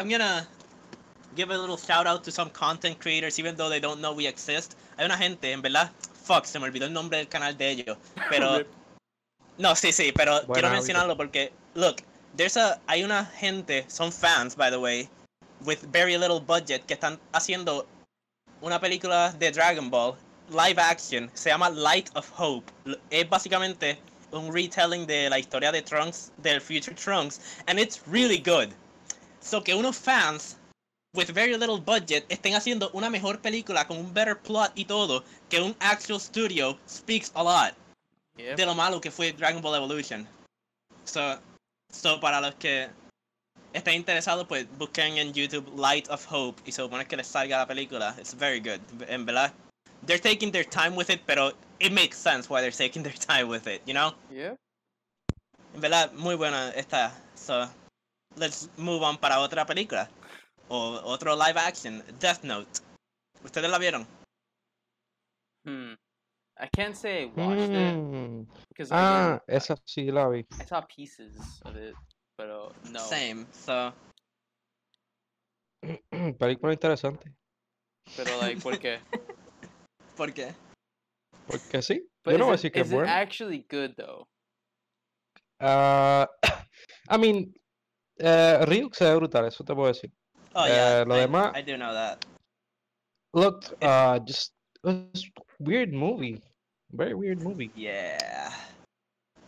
[0.00, 0.48] I'm gonna
[1.36, 4.26] give a little shout out to some content creators, even though they don't know we
[4.26, 4.74] exist.
[4.96, 5.90] Hay una gente, en verdad,
[6.24, 7.98] fuck, se me olvidó el nombre del canal de ellos.
[8.30, 8.64] Pero,
[9.58, 11.96] no, sí, sí, pero quiero mencionarlo porque, look,
[12.34, 15.06] there's a, hay una gente, son fans, by the way,
[15.66, 17.86] with very little budget, que están haciendo
[18.62, 20.16] una película de Dragon Ball,
[20.48, 22.72] live action, se llama Light of Hope.
[23.10, 23.98] Es básicamente
[24.32, 28.72] un retelling de la historia de Trunks, del Future Trunks, and it's really good.
[29.40, 30.56] So que unos fans
[31.14, 35.24] with very little budget estén haciendo una mejor película con un better plot y todo
[35.48, 37.74] que un actual studio speaks a lot.
[38.36, 38.56] Yep.
[38.56, 40.26] de lo malo que fue Dragon Ball Evolution.
[41.04, 41.38] So,
[41.92, 42.88] so para los que
[43.72, 47.58] estén interesados, pues busquen en YouTube Light of Hope y se supone que les salga
[47.58, 48.14] la película.
[48.18, 48.80] It's very good.
[49.08, 49.52] En verdad,
[50.06, 53.48] they're taking their time with it, pero it makes sense why they're taking their time
[53.48, 54.14] with it, you know?
[54.30, 54.56] Yep.
[55.74, 57.12] En verdad, muy buena esta.
[57.34, 57.68] So,
[58.36, 60.08] let's move on para otra película.
[60.68, 62.80] O otro live action, Death Note.
[63.44, 64.06] ¿Ustedes la vieron?
[65.64, 65.94] Hmm.
[66.58, 68.46] I can't say I watched it Mm.
[68.68, 70.46] because Ah, again, esa sí la vi.
[70.60, 71.94] I saw pieces of it,
[72.36, 73.00] pero no.
[73.00, 73.46] Same.
[73.52, 73.92] So,
[76.38, 77.32] Película interesante.
[78.16, 79.00] Pero like, ¿por qué?
[80.16, 80.54] ¿por qué?
[81.46, 82.06] Porque sí.
[82.24, 83.10] But Yo no voy a is, decir it, que is es it bueno.
[83.10, 84.28] actually good though?
[85.60, 86.28] Ah,
[87.08, 87.54] I mean,
[88.20, 90.10] eh, Ryuk se ve brutal, eso te puedo decir.
[90.54, 91.00] Oh, yeah.
[91.00, 92.24] Eh, lo I, demás- I do know that.
[93.32, 94.52] Look, uh, just
[95.58, 96.40] weird movie.
[96.92, 97.70] Very weird movie.
[97.76, 98.50] Yeah.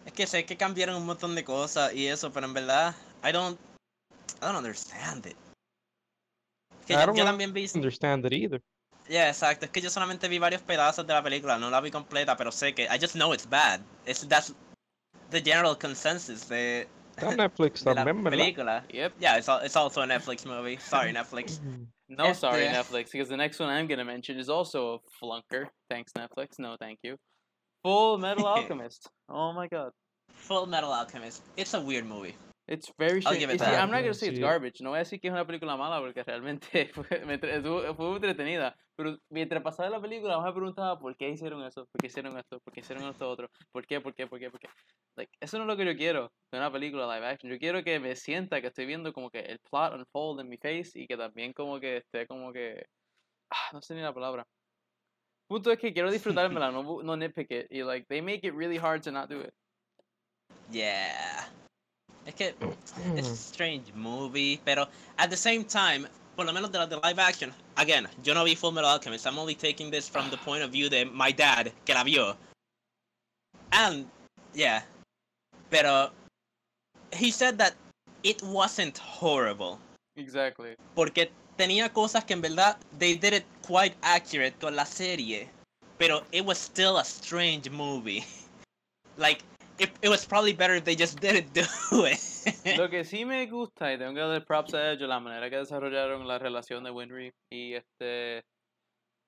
[0.06, 3.32] Es que sé que cambiaron un montón de cosas y eso, pero en verdad, I
[3.32, 3.58] don't,
[4.40, 5.36] I don't understand it.
[6.80, 8.60] Es que I yo, don't yo también vi, Understand it either.
[9.08, 11.90] yeah, exacto, es que yo solamente vi varios pedazos de la película, no la vi
[11.90, 13.80] completa, pero sé que, I just know it's bad.
[14.06, 14.54] It's, that's
[15.30, 16.88] the general consensus de,
[17.22, 18.38] Está en Netflix de la también, ¿verdad?
[18.38, 18.84] película.
[18.92, 19.12] Yep.
[19.20, 20.76] Yeah, it's, al- it's also a Netflix movie.
[20.78, 21.60] Sorry, Netflix.
[22.08, 25.68] No, sorry, Este- Netflix, because the next one I'm gonna mention is also a flunker.
[25.88, 26.58] Thanks, Netflix.
[26.58, 27.16] No, thank you.
[27.84, 29.08] Full Metal Alchemist.
[29.28, 29.90] Oh my god.
[30.30, 31.42] Full Metal Alchemist.
[31.56, 32.34] It's a weird movie.
[32.68, 33.40] It's very I'll strange.
[33.40, 33.82] give it Y sí, that.
[33.82, 34.80] I'm not gonna say it's garbage.
[34.80, 38.76] No voy a decir que es una película mala porque realmente fue, fue muy entretenida.
[38.94, 42.60] Pero mientras pasaba la película, me preguntaba por qué hicieron eso, por qué hicieron esto,
[42.60, 44.68] por qué hicieron esto otro, por qué, por qué, por qué, por qué.
[45.16, 47.50] Like, eso no es lo que yo quiero de una película live action.
[47.50, 50.56] Yo quiero que me sienta que estoy viendo como que el plot unfold en mi
[50.56, 52.86] face y que también como que esté como que...
[53.50, 54.46] Ah, no sé ni la palabra.
[55.48, 57.66] Punto es que quiero disfrutármela, no, no nitpick it.
[57.70, 59.52] Y like, they make it really hard to not do it.
[60.70, 61.48] Yeah.
[62.26, 63.18] Es que mm.
[63.18, 66.06] it's a strange movie, pero at the same time,
[66.36, 69.26] por lo menos de la de live action, again, yo no vi Full Metal Alchemist.
[69.26, 72.36] I'm only taking this from the point of view de my dad, que la vio.
[73.72, 74.06] And,
[74.54, 74.82] yeah.
[75.70, 76.10] Pero,
[77.12, 77.74] he said that
[78.22, 79.78] it wasn't horrible.
[80.16, 80.76] Exactly.
[80.94, 85.48] Porque tenía cosas que en verdad, they did it quite accurate con la serie.
[85.98, 88.24] Pero it was still a strange movie.
[89.18, 89.42] Like,
[89.82, 91.62] it, it was probably better if they just didn't do
[92.06, 92.18] it.
[92.78, 95.56] Lo que sí me gusta y tengo que darle props a ellos la manera que
[95.56, 98.42] desarrollaron la relación de Winry y este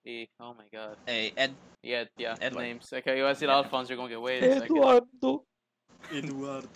[0.06, 2.62] y oh my god Hey, Ed, y Ed, yeah, Edward.
[2.62, 2.92] names.
[2.92, 3.58] Es que iba a decir Yeah.
[3.58, 4.64] Alfonso yo como que wait a.
[4.64, 5.44] Eduardo.
[6.12, 6.68] Eduardo.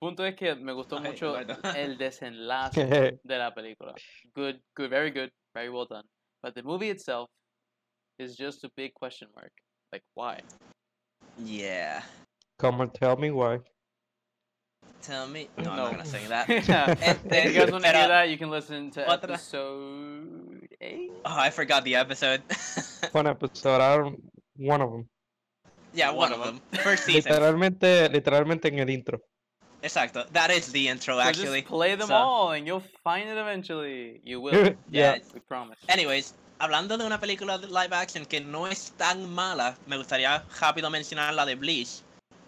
[0.00, 1.56] Punto es que me gustó Ay, mucho Eduardo.
[1.76, 3.94] el desenlace de la película.
[4.34, 6.04] Good, good, very good, very well done.
[6.42, 7.28] But the movie itself
[8.18, 9.52] is just a big question mark.
[9.92, 10.40] Like why?
[11.38, 12.02] Yeah.
[12.62, 13.58] Come and tell me why.
[15.02, 15.48] Tell me.
[15.58, 15.82] No, I'm No.
[15.82, 16.46] not gonna say that.
[16.68, 16.94] Yeah.
[17.02, 21.10] Este, If you guys want to hear that, you can listen to Otra- episode eight.
[21.24, 22.40] Oh, I forgot the episode.
[23.12, 24.22] One episode, I don't,
[24.56, 25.08] one of them.
[25.92, 26.80] yeah, one, One of of them.
[26.86, 27.32] First season.
[27.32, 29.18] Literalmente, literalmente en el intro.
[29.82, 30.24] Exacto.
[30.32, 31.62] That is the intro, So actually.
[31.62, 34.20] just play them So- all and you'll find it eventually.
[34.22, 34.76] You will.
[34.88, 35.18] yeah.
[35.34, 35.78] We promise.
[35.88, 40.44] Anyways, hablando de una película de live action que no es tan mala, me gustaría
[40.60, 42.02] rápido mencionar la de Bleach.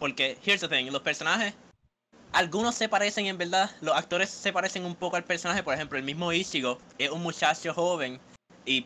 [0.04, 1.54] Porque, here's the thing, los personajes,
[2.32, 5.96] algunos se parecen en verdad, los actores se parecen un poco al personaje, por ejemplo,
[5.96, 8.20] el mismo Ichigo es un muchacho joven
[8.66, 8.84] y,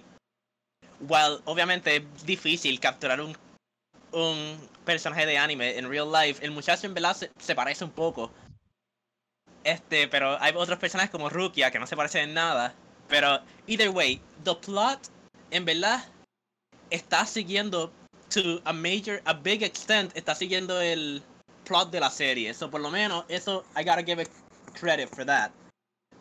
[1.00, 3.36] while obviamente es difícil capturar un,
[4.12, 7.90] un personaje de anime en real life, el muchacho en verdad se, se parece un
[7.90, 8.30] poco.
[9.64, 12.76] Este, pero hay otros personajes como Rukia que no se parecen en nada.
[13.08, 15.00] Pero, either way, the plot,
[15.50, 16.04] en verdad,
[16.90, 17.92] está siguiendo,
[18.30, 21.22] to a major, a big extent, está siguiendo el
[21.64, 22.52] plot de la serie.
[22.54, 24.28] So, por lo menos, eso, I gotta give it
[24.74, 25.52] credit for that.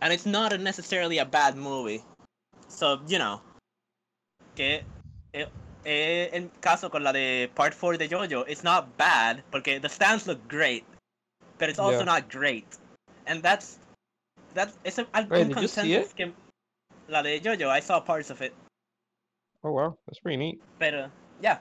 [0.01, 2.03] And it's not a necessarily a bad movie.
[2.69, 3.41] So, you know,
[4.55, 4.81] que
[5.33, 5.45] eh,
[5.85, 9.89] eh, en caso con la de Part 4 de JoJo, it's not bad, porque the
[9.89, 10.85] stands look great,
[11.57, 12.05] but it's also Yeah.
[12.05, 12.65] not great.
[13.25, 13.79] And that's,
[14.53, 16.33] that's, it's a, Wait, did you see consensus que,
[17.07, 18.53] la de JoJo, I saw parts of it,
[19.63, 20.61] Oh wow, that's pretty neat.
[20.79, 21.09] pero,
[21.41, 21.57] yeah,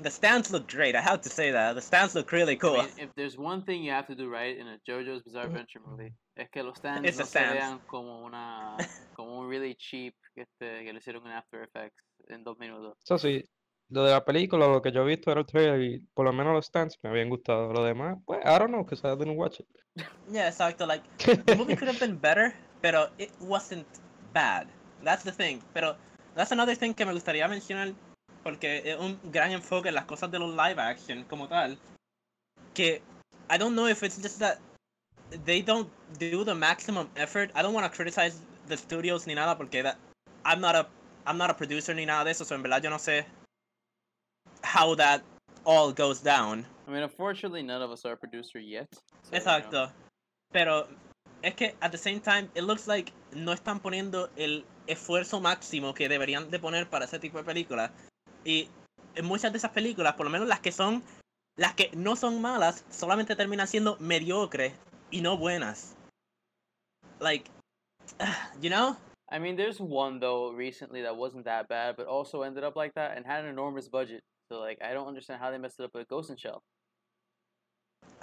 [0.00, 2.76] the stands look great, I have to say that, the stands look really cool.
[2.76, 5.46] I mean, if there's one thing you have to do right in a JoJo's Bizarre
[5.46, 5.50] mm.
[5.50, 7.54] Adventure movie, es que los stands It's no the se stands.
[7.54, 8.76] vean como una,
[9.16, 12.96] como un really cheap este, que le hicieron en After Effects en dos minutos.
[13.04, 13.44] Eso sí,
[13.90, 16.32] lo de la película, lo que yo he visto era el trailer y por lo
[16.32, 17.72] menos los stands me habían gustado.
[17.72, 19.66] Lo demás, pues, I don't know, because I didn't watch it.
[20.30, 21.02] Yeah, exacto, like,
[21.46, 23.86] the movie could have been better, pero it wasn't
[24.32, 24.68] bad.
[25.02, 25.60] That's the thing.
[25.74, 25.96] Pero
[26.36, 27.94] that's another thing que me gustaría mencionar
[28.48, 31.76] porque es un gran enfoque en las cosas de los live action como tal.
[32.72, 33.02] que
[33.50, 34.58] I don't know if it's just that
[35.44, 37.50] they don't do the maximum effort.
[37.54, 39.98] I don't want to criticize the studios ni nada porque that,
[40.46, 40.86] I'm not a
[41.26, 43.26] I'm not a producer ni nada de eso, so en verdad yo no sé
[44.62, 45.22] how that
[45.66, 46.64] all goes down.
[46.86, 48.88] I mean, unfortunately, none of us are a producer yet.
[48.94, 49.38] so, you know.
[49.38, 49.92] Exacto.
[50.54, 50.86] Pero
[51.42, 55.92] es que at the same time it looks like no están poniendo el esfuerzo máximo
[55.92, 57.90] que deberían de poner para ese tipo de películas.
[58.44, 58.68] Y
[59.14, 61.02] en muchas de esas películas, por lo menos las que son
[61.56, 64.72] las que no son malas, solamente terminan siendo mediocres
[65.10, 65.96] y no buenas.
[67.20, 67.50] Like
[68.60, 68.96] you know?
[69.30, 72.94] I mean, there's one though recently that wasn't that bad, but also ended up like
[72.94, 74.22] that and had an enormous budget.
[74.50, 76.62] So like, I don't understand how they messed it up with Ghost in Shell.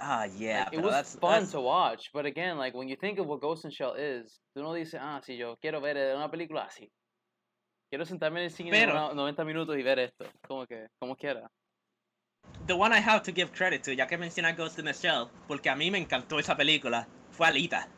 [0.00, 0.64] Ah, yeah.
[0.64, 3.26] Like, it was that's, fun that's- to watch, but again, like when you think of
[3.26, 6.66] what Ghost in Shell is, tú no dices, ah, si yo quiero ver una película
[6.66, 6.90] así.
[7.96, 11.16] Quiero sentarme en el cine Pero- una- 90 minutos y ver esto, como que, como
[11.16, 11.50] quiera.
[12.66, 15.28] The one I have to give credit to, ya que menciona Ghost in the Shell,
[15.48, 17.88] porque a mí me encantó esa película, fue Alita.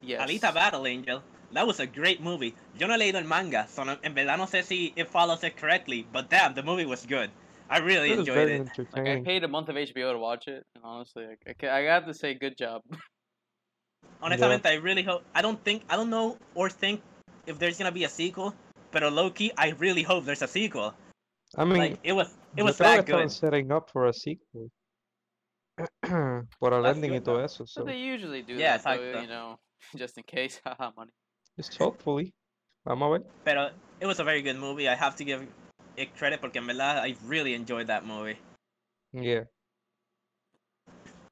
[0.00, 0.20] Yes.
[0.20, 1.22] Alita Battle Angel.
[1.54, 2.54] That was a great movie.
[2.78, 5.42] Yo no he leído el manga, so no- en verdad no sé si it follows
[5.42, 7.28] it correctly, but damn, the movie was good.
[7.68, 8.78] I really It enjoyed it.
[8.92, 11.84] Like I paid a month of HBO to watch it, and honestly, I, ca- I
[11.84, 12.82] got to say, good job.
[14.20, 15.24] Honestamente, I really hope.
[15.34, 15.82] I don't think.
[15.90, 17.02] I don't know or think
[17.48, 18.54] if there's gonna be a sequel,
[18.92, 20.94] pero low key, I really hope there's a sequel.
[21.56, 22.28] I mean, Like it was.
[22.56, 23.32] It was creo que that estaban good.
[23.32, 24.70] setting up for a sequel.
[26.60, 27.64] Por el That's ending y good, todo eso.
[27.64, 29.58] So they usually do Yeah, that, though, you know,
[29.96, 30.60] just in case.
[30.66, 31.10] Haha, money.
[31.56, 32.32] just hopefully.
[32.86, 33.24] Vamos a ver.
[33.44, 34.88] Pero it was a very good movie.
[34.88, 35.46] I have to give
[35.96, 38.38] it credit porque en verdad I really enjoyed that movie.
[39.12, 39.44] Yeah.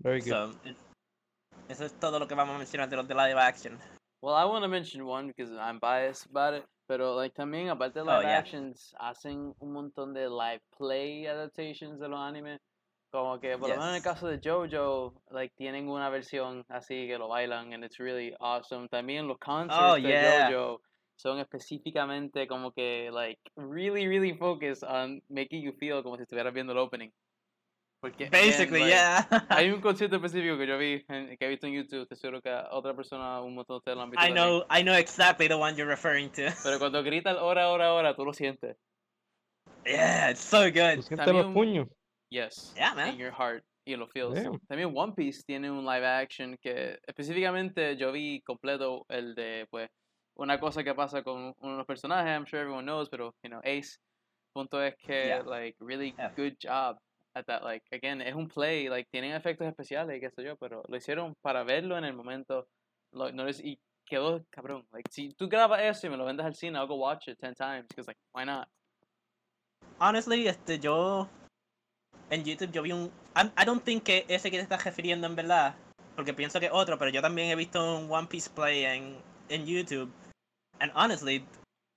[0.02, 0.30] Very good.
[0.30, 0.52] So,
[1.68, 3.78] eso es todo lo que vamos a mencionar de los de live action.
[4.22, 8.00] Well, I want to mention one because I'm biased about it, pero like también aparte
[8.00, 8.40] de Oh, live yeah.
[8.40, 12.60] actions hacen un montón de live play adaptations de los animes,
[13.12, 14.02] como que por lo menos en el Yes.
[14.02, 18.88] caso de JoJo, like tienen una versión así que lo bailan and it's really awesome.
[18.88, 20.50] También los concerts Oh, de yeah.
[20.50, 20.80] JoJo
[21.14, 26.52] son específicamente como que like really really focused on making you feel como si estuvieras
[26.52, 27.12] viendo el opening.
[28.00, 29.26] Porque Basically, like, yeah.
[29.50, 32.40] Hay un concierto específico que yo vi, en- que he visto en YouTube, te seguro
[32.40, 34.24] que otra persona, un montón de ustedes lo han visto.
[34.24, 34.46] I también.
[34.46, 36.42] know, I know exactly the one you're referring to.
[36.62, 38.76] Pero cuando grita el hora, hora, hora, tú lo sientes.
[39.84, 41.02] Yeah, it's so ¿Tú good.
[41.02, 41.88] sientes los puños?
[42.30, 42.72] Yes.
[42.76, 43.16] Yeah, In man.
[43.18, 43.64] your heart.
[43.86, 44.34] Y lo feels.
[44.34, 44.58] Damn.
[44.68, 49.88] También One Piece tiene un live action que específicamente yo vi completo el de, pues,
[50.36, 53.50] una cosa que pasa con uno de los personajes, I'm sure everyone knows, pero, you
[53.50, 53.98] know, Ace.
[54.54, 55.42] Punto es que, Yeah.
[55.42, 56.32] like, really Yeah.
[56.36, 56.98] good job
[57.34, 57.62] at that.
[57.62, 60.96] Like, again, es un play, like, tienen efectos especiales y qué sé yo, pero lo
[60.96, 62.68] hicieron para verlo en el momento.
[63.12, 64.86] Lo, no les, y quedó cabrón.
[64.92, 67.38] Like, si tú grabas eso y me lo vendes al cine, I'll go watch it
[67.40, 68.68] 10 times, because, like, why not?
[69.98, 71.28] Honestly, este, yo
[72.30, 75.26] en YouTube yo vi un, I, I don't think que ese que te estás refiriendo
[75.26, 75.74] en verdad,
[76.16, 79.16] porque pienso que otro, pero yo también he visto un One Piece play en,
[79.48, 80.10] en YouTube,
[80.80, 81.44] and honestly,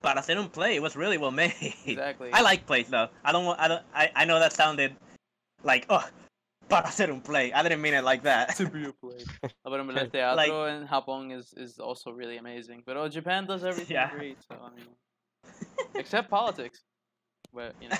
[0.00, 1.54] para hacer un play, it was really well made.
[1.86, 2.30] Exactly.
[2.32, 3.08] I like plays though.
[3.24, 4.94] I don't, I don't, I, I know that sounded
[5.64, 6.04] like, oh,
[6.68, 7.52] para hacer un play.
[7.52, 8.56] I didn't mean it like that.
[8.56, 9.24] to be a play.
[9.42, 12.82] No, pero en verdad el Like- teatro en Japón is, is also really amazing.
[12.86, 14.10] But oh, Japan does everything Yeah.
[14.10, 14.86] great, so I mean,
[15.94, 16.82] except politics.
[17.52, 17.96] But you know,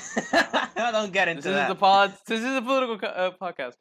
[0.93, 1.69] don't get this into is that.
[1.69, 2.13] the pod.
[2.27, 3.77] This is a political co- uh, podcast.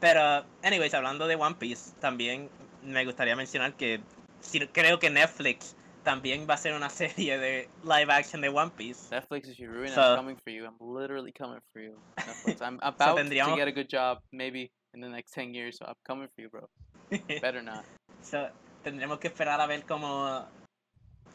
[0.00, 2.48] Pero, anyways, hablando de One Piece, también
[2.82, 4.00] me gustaría mencionar que
[4.40, 8.70] sí, creo que Netflix también va a hacer una serie de live action de One
[8.76, 9.10] Piece.
[9.10, 10.66] Netflix, if you ruin it, So- I'm coming for you.
[10.66, 11.96] I'm literally coming for you.
[12.18, 12.60] Netflix.
[12.62, 15.78] I'm about to tendríamos- get a good job, maybe in the next ten years.
[15.78, 16.68] So I'm coming for you, bro.
[17.40, 17.84] Better not.
[18.22, 18.48] so,
[18.84, 20.46] tendremos que esperar a ver cómo,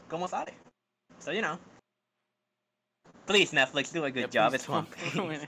[0.08, 0.52] cómo sale.
[1.20, 1.58] So, you know.
[3.26, 4.54] Please, Netflix, do a good Yeah, job.
[4.54, 5.46] It's One Piece.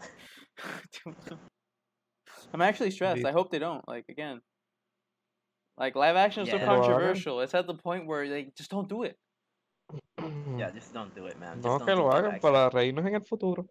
[2.52, 3.24] I'm actually stressed.
[3.24, 3.86] I hope they don't.
[3.88, 4.40] Like again,
[5.80, 6.66] like live action is so Yeah.
[6.66, 6.84] Lo hagan.
[6.84, 7.40] controversial.
[7.40, 9.16] It's at the point where they just don't do it.
[10.60, 11.56] yeah, just don't do it, man.
[11.56, 13.66] Just No, don't que lo hagan para reírnos en el futuro.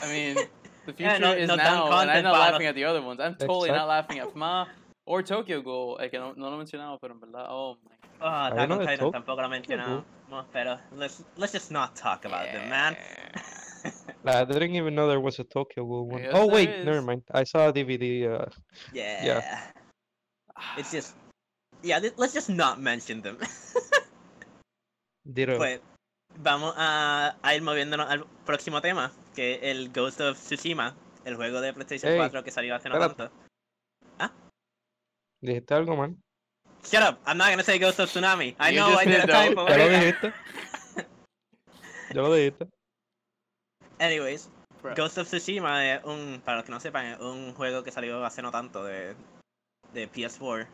[0.00, 0.34] I mean,
[0.86, 2.74] the future Yeah, no- is no dan now, and I'm content not para laughing at
[2.74, 3.20] the other ones.
[3.20, 4.66] I'm totally not laughing at FMA
[5.06, 5.96] or Tokyo Ghoul.
[5.98, 7.94] Like, no, no lo mencionaba, pero en verdad, oh my.
[8.20, 10.04] Ah, Ahí Attack no on de Titan Tokyo tampoco lo mencionamos.
[10.52, 12.96] Pero let's, let's just not talk about them, man.
[14.26, 16.22] I didn't even know there was a Tokyo Ghoul one.
[16.22, 17.22] Yes, oh there wait, never mind.
[17.32, 18.28] I saw a DVD.
[18.28, 18.46] Uh,
[18.92, 19.60] yeah.
[20.76, 21.14] It's just.
[21.82, 23.38] Yeah, th- let's just not mention them.
[25.56, 25.80] pues
[26.36, 31.36] vamos a, a ir moviéndonos al próximo tema, que es el Ghost of Tsushima, el
[31.36, 33.30] juego de PlayStation Ey, 4 que salió hace no tanto.
[35.40, 36.20] Dijiste algo, man.
[36.82, 37.18] Shut up!
[37.26, 38.56] I'm not gonna say Ghost of Tsunami.
[38.58, 39.68] I You know I did a typo.
[39.68, 40.32] Ya lo dijiste.
[42.14, 42.68] Ya lo dijiste.
[44.00, 44.50] Anyways,
[44.82, 44.94] Bro.
[44.96, 48.24] Ghost of Tsushima es un, para los que no sepan, es un juego que salió
[48.24, 49.14] hace no tanto de,
[49.92, 50.66] de PS4.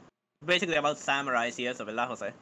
[0.44, 2.34] Basically about samurais y eso, ¿verdad, José?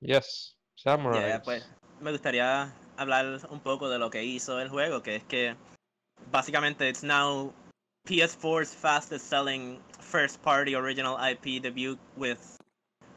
[0.00, 1.28] Yes, Samurai.
[1.28, 1.64] Yeah, pues
[2.00, 5.56] me gustaría hablar un poco de lo que hizo el juego, que es que
[6.30, 7.52] básicamente it's now
[8.06, 12.38] PS4's fastest selling first party original IP debut with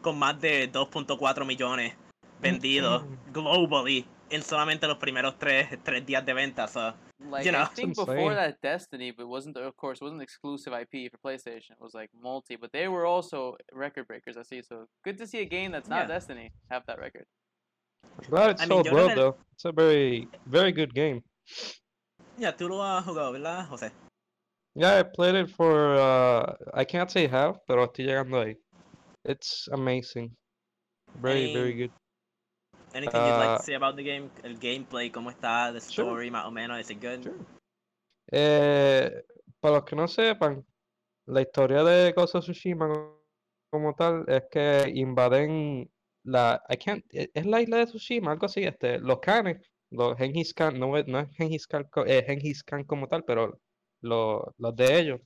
[0.02, 1.94] con más de 2.4 millones
[2.40, 3.34] vendidos Mm.
[3.34, 6.68] globally en solamente los primeros tres, tres días de venta.
[6.68, 7.62] So, Like You know.
[7.62, 8.36] I think before insane.
[8.36, 11.72] that Destiny, but wasn't of course wasn't exclusive IP for PlayStation.
[11.72, 14.38] It was like multi, but they were also record breakers.
[14.38, 14.62] I see.
[14.62, 16.08] So good to see a game that's not Yeah.
[16.08, 17.26] Destiny have that record.
[18.30, 19.36] Glad it I sold yo well though.
[19.54, 21.24] It's a very, very good game.
[22.38, 23.92] ya, tú lo has jugado, ¿verdad, José?
[24.76, 28.56] Yeah, I played it for uh I can't say how, pero estoy llegando ahí.
[29.26, 30.32] It's amazing.
[31.20, 31.92] Very, very good.
[32.98, 34.30] Anything you'd like to say about the game?
[34.44, 36.08] El gameplay, cómo está, the Sure.
[36.08, 37.22] story, más o menos, is it good?
[37.24, 37.36] Sure.
[38.32, 39.24] Eh,
[39.60, 40.66] para los que no sepan,
[41.28, 43.24] la historia de Ghost of Tsushima co-
[43.70, 45.90] como tal es que invaden
[46.24, 50.18] la, I can't, e- es la isla de Tsushima, algo así, este, los Kanes, los
[50.18, 53.60] Genghis Khan, no, es- no es Genghis Khan, eh, Genghis Khan como tal, pero
[54.02, 55.22] lo- los de ellos,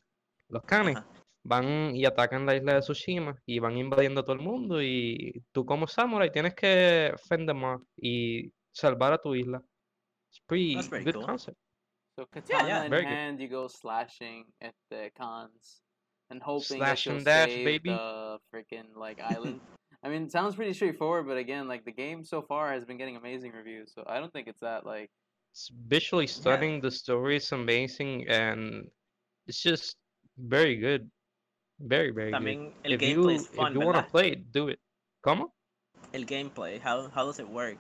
[0.50, 1.08] los Kanes, Ajá.
[1.44, 5.66] Van y atacan la isla de Tsushima y van invadiendo todo el mundo y tú
[5.66, 9.62] como samurai tienes que fend them off y salvar a tu isla.
[10.30, 11.26] It's pretty That's pretty good cool.
[11.26, 11.58] concept.
[12.18, 13.12] So katana yeah, in very good.
[13.12, 15.82] hand, you go slashing at the cons
[16.30, 17.90] and hoping Slash that you'll and dash, save baby.
[17.90, 19.60] the freaking like island.
[20.04, 22.98] I mean, it sounds pretty straightforward, but again, like the game so far has been
[22.98, 25.10] getting amazing reviews, so I don't think it's that like
[25.52, 28.88] It's visually stunning, the story is amazing, and
[29.48, 29.98] it's just
[30.38, 31.10] very good.
[31.84, 32.38] Very, very good.
[32.38, 34.12] También el If gameplay you, es fun, if you want to ¿verdad?
[34.12, 34.80] play it, do it.
[35.22, 35.54] ¿Cómo?
[36.14, 37.78] El gameplay, how, how does it work?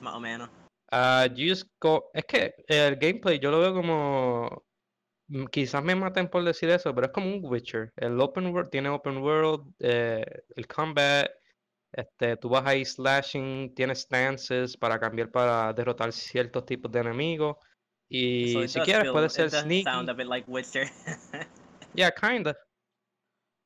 [0.00, 0.48] Más o menos.
[0.92, 2.10] Ah, you just go.
[2.14, 4.64] Es que el gameplay yo lo veo como.
[5.28, 7.92] mm, Quizás me maten por decir eso, pero es como un Witcher.
[7.96, 10.24] El open world tiene open world, eh,
[10.56, 11.28] el combat,
[11.92, 17.56] este, tú vas ahí slashing, tienes stances para cambiar para derrotar ciertos tipos de enemigos.
[18.08, 19.84] Y So si quieres feel- puede it ser sneaky.
[19.84, 20.88] sound a bit like Witcher.
[21.94, 22.56] Yeah, kinda.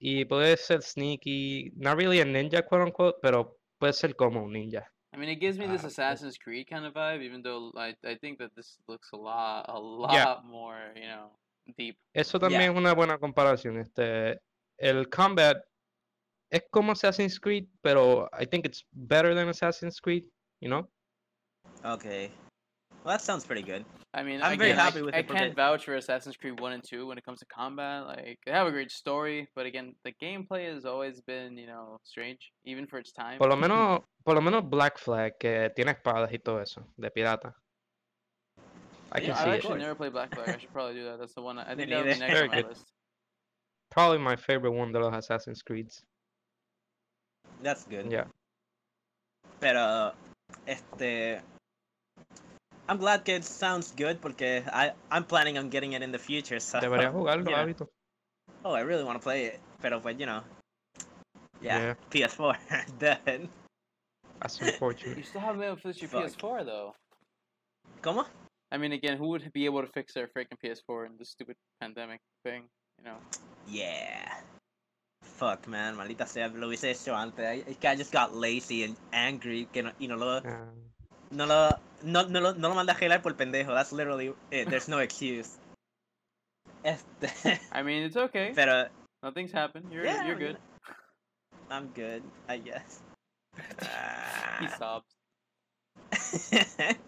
[0.07, 4.53] Y puede ser sneaky, not really a ninja, quote unquote, pero puede ser como un
[4.53, 4.93] ninja.
[5.15, 7.97] I mean, it gives me this Ah, Assassin's Creed kind of vibe, even though I
[8.05, 10.43] I think that this looks a lot a lot Yeah.
[10.45, 11.31] more you know
[11.79, 11.97] deep.
[12.13, 13.79] Eso también es una buena comparación.
[13.79, 14.39] Este,
[14.77, 15.65] el combat
[16.51, 20.25] es como Assassin's Creed, pero I think it's better than Assassin's Creed,
[20.61, 20.87] you know?
[21.83, 22.31] okay.
[23.05, 23.85] Well, that sounds pretty good.
[24.15, 26.59] I mean, I'm very again, I- happy with I, it can't vouch for Assassin's Creed
[26.59, 28.07] One and Two when it comes to combat.
[28.07, 31.99] Like they have a great story, but again, the gameplay has always been you know
[32.05, 33.39] strange, even for its time.
[33.39, 37.11] Por lo menos, por lo menos Black Flag, que tiene espadas y todo eso, de
[37.11, 37.55] pirata.
[39.13, 39.55] I Yeah, can I've see it.
[39.57, 40.49] actually never played Black Flag.
[40.49, 41.19] I should probably do that.
[41.21, 41.59] That's the one.
[41.59, 42.21] I I Me think that would be neither.
[42.21, 42.69] next Very on my good.
[42.71, 42.93] list.
[43.91, 46.03] Probably my favorite one de los Assassin's Creeds.
[47.63, 48.11] That's good.
[48.11, 48.25] Yeah.
[49.61, 50.13] Pero,
[50.67, 51.43] este.
[52.89, 56.19] I'm glad que it sounds good porque I, I'm planning on getting it in the
[56.19, 56.61] future.
[56.61, 57.65] So, Deberías jugarlo, you know.
[57.65, 57.89] hábito.
[58.65, 59.61] Oh, I really want to play it.
[59.81, 60.43] Pero, pues, you know.
[61.61, 61.95] Yeah, Yeah.
[62.11, 62.57] PS4.
[62.99, 63.49] Dead.
[64.41, 65.17] That's unfortunate.
[65.17, 66.25] You still haven't been able to fix your Fuck.
[66.25, 66.95] PS4 though.
[68.03, 68.27] ¿Cómo?
[68.71, 71.57] I mean, again, who would be able to fix their freaking PS4 in this stupid
[71.81, 72.65] pandemic thing?
[72.99, 73.17] You know.
[73.69, 74.29] Yeah.
[75.23, 75.97] Fuck, man.
[75.97, 77.45] Maldita sea, lo hubiese hecho antes.
[77.45, 80.41] I, es que I just got lazy and angry que no, y no lo,
[81.31, 81.71] no lo,
[82.05, 83.75] no, no lo, no lo mandé a gelar por pendejo.
[83.75, 84.69] That's literally it.
[84.69, 85.59] There's no excuse.
[86.85, 88.53] Este, I mean, it's okay.
[88.55, 88.89] pero,
[89.23, 89.91] Nothing's happened.
[89.91, 90.59] You're yeah, you're good.
[91.71, 93.01] I'm good, I guess.
[94.61, 95.17] He sobs.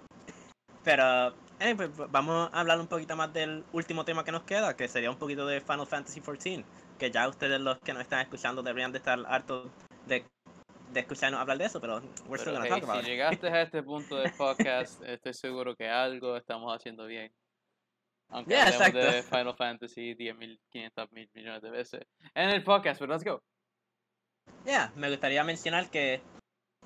[0.82, 4.76] Pero, eh, pues, vamos a hablar un poquito más del último tema que nos queda,
[4.76, 6.64] que sería un poquito de Final Fantasy XIV,
[6.98, 9.68] que ya ustedes los que nos están escuchando deberían de estar hartos
[10.06, 10.24] de,
[10.96, 13.06] de escucharnos hablar de eso, pero we're still Pero, gonna hey, talk about si it.
[13.06, 17.32] llegaste a este punto del podcast, estoy seguro que algo estamos haciendo bien.
[18.30, 19.36] Aunque Yeah, hablemos de exacto.
[19.36, 22.00] Final Fantasy 10.500 mil millones de veces
[22.34, 23.40] en el podcast, pero let's go.
[24.64, 26.20] Yeah, me gustaría mencionar que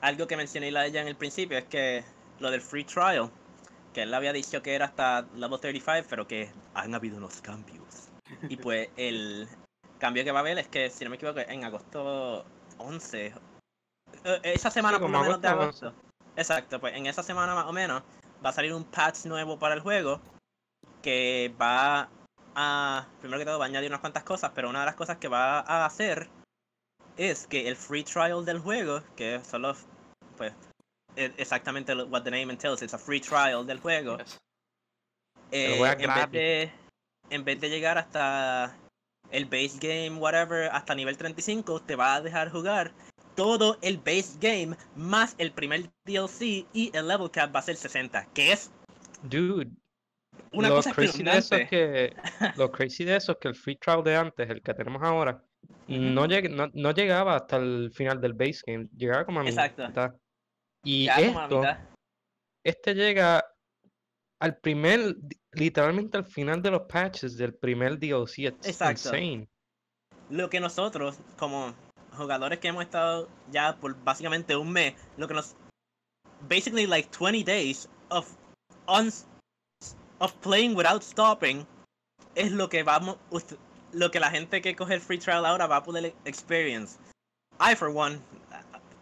[0.00, 2.04] algo que mencioné a ella en el principio es que
[2.40, 3.30] lo del free trial,
[3.94, 8.10] que él había dicho que era hasta level 35, pero que han habido unos cambios.
[8.48, 9.48] Y pues el
[9.98, 12.44] cambio que va a haber es que, si no me equivoco, en agosto
[12.78, 13.34] 11, eh,
[14.42, 16.02] esa semana Sí, por lo menos de agosto agosto.
[16.36, 18.02] Exacto, pues en esa semana más o menos
[18.44, 20.20] va a salir un patch nuevo para el juego
[21.02, 22.08] que va
[22.54, 25.18] a, primero que todo, va a añadir unas cuantas cosas, pero una de las cosas
[25.18, 26.28] que va a hacer
[27.16, 29.84] es que el free trial del juego, que son los,
[30.36, 30.52] pues,
[31.16, 34.38] e- exactamente lo- what the name entails, it's a free trial del juego, Yes.
[35.50, 36.72] eh, en, vez de,
[37.30, 38.76] en vez de llegar hasta
[39.30, 42.92] el base game, whatever, hasta nivel 35, te va a dejar jugar
[43.40, 47.74] todo el base game más el primer DLC y el level cap va a ser
[47.76, 48.70] 60, que es
[49.22, 49.70] Dude,
[50.52, 52.14] una lo cosa crazy de eso es que
[52.56, 55.42] lo crazy de eso es que el free trial de antes, el que tenemos ahora,
[55.88, 59.88] no, lleg- no, no llegaba hasta el final del base game, llegaba como a Exacto.
[59.88, 60.14] mitad.
[60.84, 61.78] Y Ya esto, mitad.
[62.62, 63.42] este llega
[64.42, 65.16] al primer,
[65.52, 68.38] literalmente al final de los patches del primer DLC.
[68.48, 68.92] It's Exacto.
[69.16, 69.48] insane.
[70.28, 71.74] Lo que nosotros, como
[72.20, 75.56] jugadores que hemos estado ya por básicamente un mes, lo que nos.
[76.48, 78.26] Basically, like 20 days of,
[78.88, 79.26] uns,
[80.20, 81.66] of playing without stopping,
[82.34, 83.16] es lo que vamos.
[83.92, 86.98] Lo que la gente que coge el free trial ahora va a poder experience.
[87.58, 88.20] I, for one,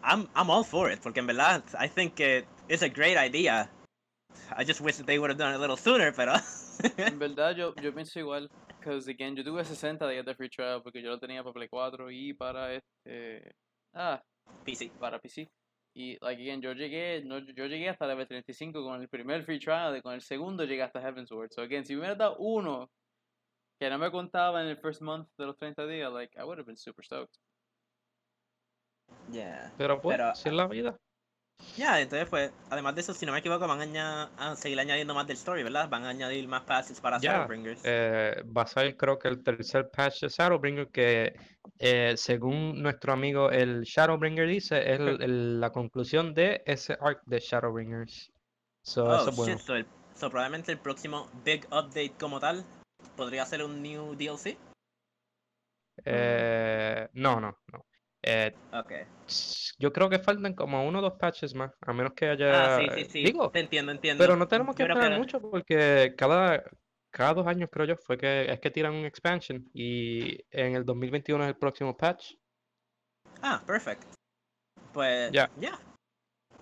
[0.03, 3.69] I'm, I'm all for it, porque en verdad, I think que it's a great idea.
[4.55, 6.35] I just wish that they would have done it a little sooner, pero.
[6.97, 8.49] En verdad, yo, yo pienso igual.
[8.79, 11.67] Because, again, yo tuve 60 días de free trial porque yo lo tenía para Play
[11.67, 13.53] 4 y para este.
[13.93, 14.23] Ah,
[14.63, 14.91] PC.
[14.99, 15.49] para PC.
[15.93, 19.59] Y, like, again, yo llegué, no, yo llegué hasta level 35 con el primer free
[19.59, 21.51] trial y con el segundo llegué hasta Heaven's Word.
[21.51, 22.89] So, again, si me hubiera dado uno
[23.79, 26.57] que no me contaba en el first month de los 30 días, like, I would
[26.57, 27.37] have been super stoked.
[29.31, 29.73] Yeah.
[29.77, 30.99] Pero pues, Pero, así es la vida.
[31.77, 35.27] Ya, entonces pues, además de eso, si no me equivoco, van a, seguir añadiendo más
[35.27, 35.89] del story, ¿verdad?
[35.89, 37.81] Van a añadir más passes para Shadowbringers.
[37.85, 41.33] Eh, va a salir creo que el tercer patch de Shadowbringer que
[41.77, 47.21] eh, según nuestro amigo el Shadowbringer dice es el- el- la conclusión de ese arc
[47.25, 48.31] de Shadowbringers.
[48.83, 49.53] So, oh, eso es bueno.
[49.55, 49.85] shit, so, el-
[50.15, 52.63] so probablemente el próximo big update como tal
[53.15, 54.57] podría ser un new DLC.
[56.05, 57.85] Eh, no, no, no.
[58.21, 58.91] Eh, Ok.
[59.27, 62.75] s- yo creo que faltan como uno o dos patches más, a menos que haya...
[62.75, 63.23] Ah, sí, sí, sí.
[63.23, 64.21] Digo, Te entiendo, entiendo.
[64.23, 66.63] pero no tenemos que esperar que- mucho porque cada,
[67.11, 70.83] cada dos años creo yo fue que es que tiran un expansion y en el
[70.85, 72.33] 2021 es el próximo patch.
[73.41, 74.03] Ah, perfect.
[74.93, 75.49] Pues, Ya.
[75.57, 75.79] ya.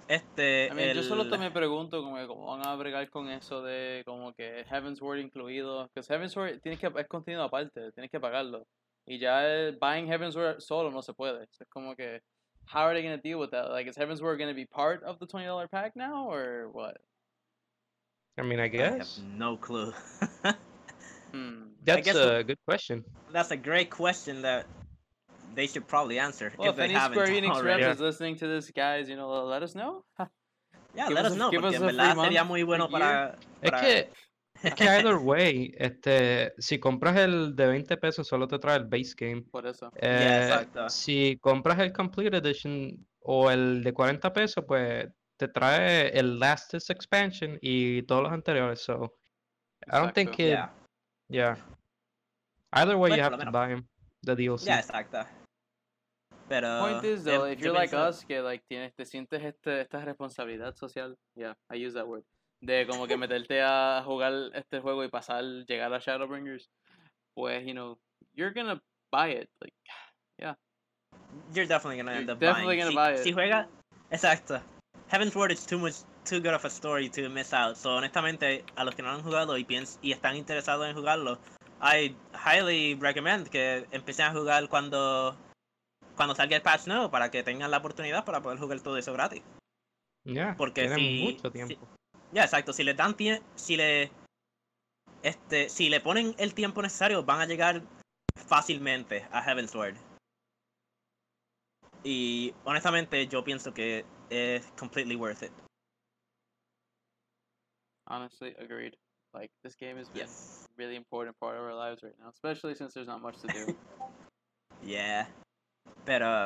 [0.07, 3.09] Este, I mean, yo solo el- te me pregunto como que cómo van a bregar
[3.09, 5.89] con eso de como que Heaven's Word incluido.
[5.93, 8.65] Porque Heaven's Word tienes que, es contenido aparte, tienes que pagarlo.
[9.07, 11.43] Y ya el buying Heaven's Word solo no se puede.
[11.43, 12.19] Es como que,
[12.65, 13.69] how are they going to deal with that?
[13.71, 16.97] Like, is Heaven's Word going to be part of the $20 pack now or what?
[18.37, 19.19] I mean, I I have guess.
[19.37, 19.93] no clue.
[21.33, 21.63] Hmm.
[21.83, 23.03] That's guess a good question.
[23.33, 24.65] That's a great question that
[25.55, 27.83] they should probably answer Well, if if any haven't Square Enix already.
[27.83, 30.03] reps is listening to this, guys, you know, let us know.
[30.95, 32.87] Yeah, Give let us us know, give us a free verdad month, sería muy bueno
[32.89, 32.99] year.
[32.99, 33.35] para...
[33.61, 34.09] Es que,
[34.63, 38.85] es que either way, este, si compras el de 20 pesos solo te trae el
[38.85, 39.41] base game.
[39.43, 39.91] Por eso.
[39.95, 40.89] Eh, exacto.
[40.89, 46.89] si compras el Complete Edition o el de 40 pesos, pues te trae el Lastest
[46.89, 48.81] Expansion y todos los anteriores.
[48.81, 49.13] So,
[49.85, 50.43] I don't think Exacto.
[50.43, 50.49] it,
[51.29, 51.55] Yeah.
[51.55, 51.57] yeah.
[52.71, 53.87] Either way, Pues, you have to buy 'em,
[54.23, 54.65] the DLC.
[54.65, 55.19] Ya, exacto.
[56.49, 56.79] Pero.
[56.79, 60.03] Point is though, if yo you're like us, que like tienes, te sientes este, esta
[60.05, 62.23] responsabilidad social, yeah, I use that word,
[62.61, 66.69] de como que meterte a jugar este juego y pasar, llegar a Shadowbringers,
[67.35, 67.97] pues, you know,
[68.33, 68.81] you're gonna
[69.11, 69.73] buy it, like,
[71.53, 72.79] You're definitely gonna You're end up definitely buying.
[72.79, 73.35] gonna si, buy si it.
[73.35, 73.67] juega.
[74.11, 74.61] Exacto.
[75.09, 75.95] Heaven's Word is too much,
[76.25, 77.77] too good of a story to miss out.
[77.77, 80.95] So, honestamente, a los que no lo han jugado y, piens y están interesados en
[80.95, 81.37] jugarlo,
[81.81, 85.37] I highly recommend que empiecen a jugar cuando
[86.15, 89.13] cuando salga el patch nuevo para que tengan la oportunidad para poder jugar todo eso
[89.13, 89.43] gratis.
[90.25, 91.87] Yeah, Porque tienen si- mucho si- tiempo.
[92.31, 92.73] Ya, exacto.
[92.73, 94.11] Si le dan tie- si le
[95.23, 97.81] este, si le ponen el tiempo necesario, van a llegar
[98.35, 99.95] fácilmente a Heaven's Word.
[102.03, 105.51] Y honestamente, yo pienso que es completely worth it.
[108.09, 108.95] honestly, agreed.
[109.33, 110.65] Like, this game has been Yes.
[110.69, 113.47] a really important part of our lives right now, especially since there's not much to
[113.47, 113.75] do.
[114.85, 115.27] Yeah.
[116.05, 116.45] Pero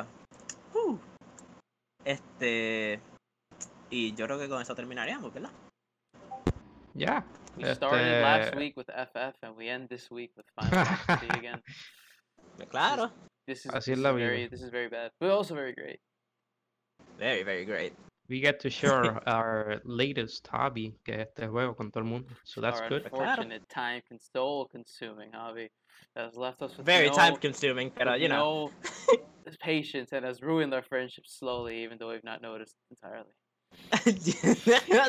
[0.74, 0.98] uh,
[2.04, 2.98] este
[3.90, 5.50] y yo creo que con eso terminaríamos, ¿verdad?
[6.94, 7.22] Yeah.
[7.56, 11.38] We started last uh, week with FF and we end this week with Final Fantasy
[11.38, 11.60] again.
[12.70, 13.10] Claro.
[13.46, 14.26] This is, this is la vida.
[14.26, 15.98] very, this is very bad, but also very great.
[17.18, 17.92] Very, very great.
[18.28, 22.28] We get to share our latest hobby, que es este juego con todo el mundo.
[22.44, 23.10] So that's Our good.
[23.10, 23.44] Claro.
[23.68, 25.70] time con- soul consuming hobby
[26.14, 28.70] that has left us with Very no, time consuming, pero with you know.
[29.06, 33.34] no patience and has ruined our friendship slowly, even though we've not noticed entirely.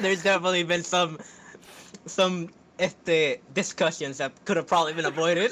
[0.01, 1.17] There's definitely been some
[2.05, 2.49] some
[2.79, 5.51] este discussions that could have probably been avoided.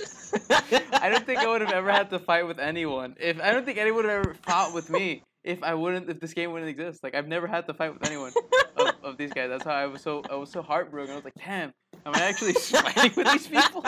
[0.50, 3.16] I don't think I would have ever had to fight with anyone.
[3.20, 6.20] If I don't think anyone would have ever fought with me if I wouldn't if
[6.20, 7.04] this game wouldn't exist.
[7.04, 8.32] Like I've never had to fight with anyone
[8.78, 9.50] of, of these guys.
[9.50, 11.12] That's how I was so I was so heartbroken.
[11.12, 11.74] I was like, damn,
[12.06, 13.86] Am I actually fighting with these people?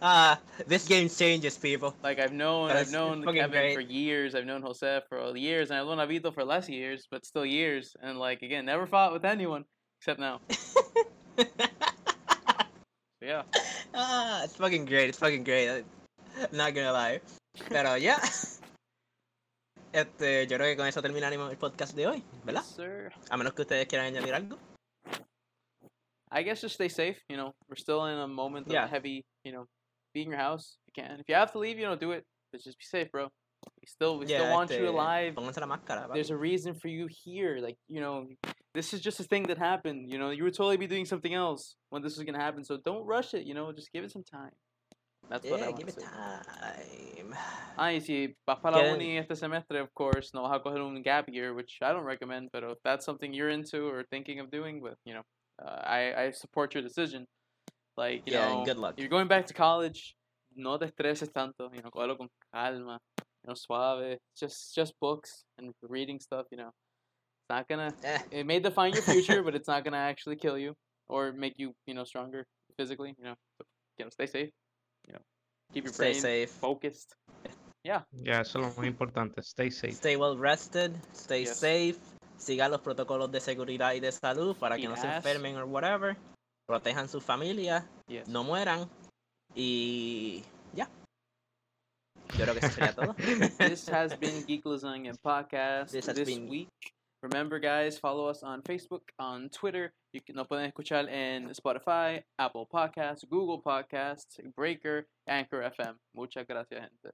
[0.00, 1.94] Ah, this game changes people.
[2.02, 3.74] Like I've known, I've known Kevin great.
[3.74, 4.34] for years.
[4.34, 7.96] I've known Jose for years, and I've known Avito for less years, but still years.
[8.02, 9.64] And like again, never fought with anyone
[10.00, 10.40] except now.
[13.24, 13.42] Yeah.
[13.94, 15.08] ah, it's fucking great.
[15.08, 15.68] It's fucking great.
[15.70, 17.20] I'm not gonna lie.
[17.70, 18.16] Pero ya.
[19.92, 22.62] Este, yo creo que con eso terminaremos el podcast de hoy, ¿verdad?
[22.62, 23.12] Yes, sir.
[23.30, 24.58] A menos que ustedes quieran añadir algo.
[26.30, 27.22] I guess just stay safe.
[27.30, 28.84] You know, we're still in a moment Yeah.
[28.84, 29.24] of heavy.
[29.44, 29.66] You know,
[30.12, 31.20] be in your house if you can.
[31.20, 32.24] If you have to leave, you know, do it.
[32.52, 33.28] But just be safe, bro.
[33.80, 35.34] We still, we still Yeah, want you alive.
[35.34, 36.06] Pónganse la máscara.
[36.06, 36.14] papi.
[36.14, 37.58] There's a reason for you here.
[37.58, 38.26] Like, you know,
[38.74, 40.10] this is just a thing that happened.
[40.10, 42.64] You know, you would totally be doing something else when this was gonna happen.
[42.64, 43.44] So don't rush it.
[43.46, 44.52] You know, just give it some time.
[45.30, 46.06] That's what I want give to it say.
[46.06, 47.34] time.
[47.76, 50.80] Ah, y si vas para la uni este semestre, of course, no vas a coger
[50.80, 54.38] un gap year, which I don't recommend, but if that's something you're into or thinking
[54.38, 55.22] of doing, with you know,
[55.60, 57.26] uh, I I support your decision.
[57.96, 58.94] Like you Yeah, know, and good luck.
[58.98, 60.16] you're going back to college,
[60.56, 64.18] no te estreses tanto, you know, cógelo con calma, you know, suave.
[64.36, 66.68] Just just books and reading stuff, you know.
[66.68, 67.92] It's not gonna.
[68.04, 70.74] Eh, It may define your future, but it's not gonna actually kill you
[71.08, 72.44] or make you you know stronger
[72.76, 73.14] physically.
[73.18, 73.64] You know, so,
[73.98, 74.50] you know, stay safe.
[75.06, 75.20] You know,
[75.72, 76.50] keep your stay brain safe.
[76.50, 77.14] focused.
[77.84, 78.00] Yeah.
[78.12, 79.42] Yeah, eso es lo más importante.
[79.42, 79.94] Stay safe.
[79.94, 80.92] Stay well rested.
[81.12, 81.58] Stay Yes.
[81.60, 81.98] safe.
[82.38, 86.16] Sigan los protocolos de seguridad y de salud para que no se enfermen or whatever.
[86.66, 87.88] Protejan su familia.
[88.06, 88.28] Yes.
[88.28, 88.88] No mueran.
[89.54, 90.42] Y
[90.72, 90.88] ya.
[92.36, 93.14] Yo creo que eso sería todo.
[93.58, 96.68] this has been Geek Lasagna Podcast This this, has been- week.
[97.22, 99.94] Remember, guys, follow us on Facebook, on Twitter.
[100.12, 105.94] You can, nos pueden escuchar en Spotify, Apple Podcasts, Google Podcasts, Breaker, Anchor FM.
[106.12, 107.10] Muchas gracias, gente.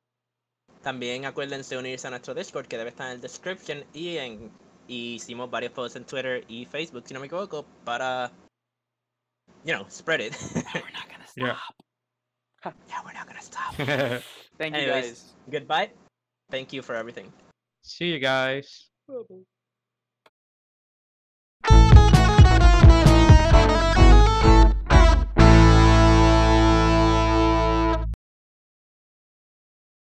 [0.83, 4.51] También acuérdense unirse a nuestro Discord que debe estar en el description y en
[4.89, 8.33] y hicimos varios posts en Twitter y Facebook, si no me equivoco, para
[9.65, 10.37] you know, spread it.
[10.55, 11.75] We're not gonna stop.
[12.89, 13.75] yeah, we're not gonna stop.
[14.59, 15.33] Thank you, guys.
[15.51, 15.91] Goodbye.
[16.51, 17.33] Thank you for everything.
[17.83, 18.89] See you guys.
[19.09, 19.43] Bye-bye.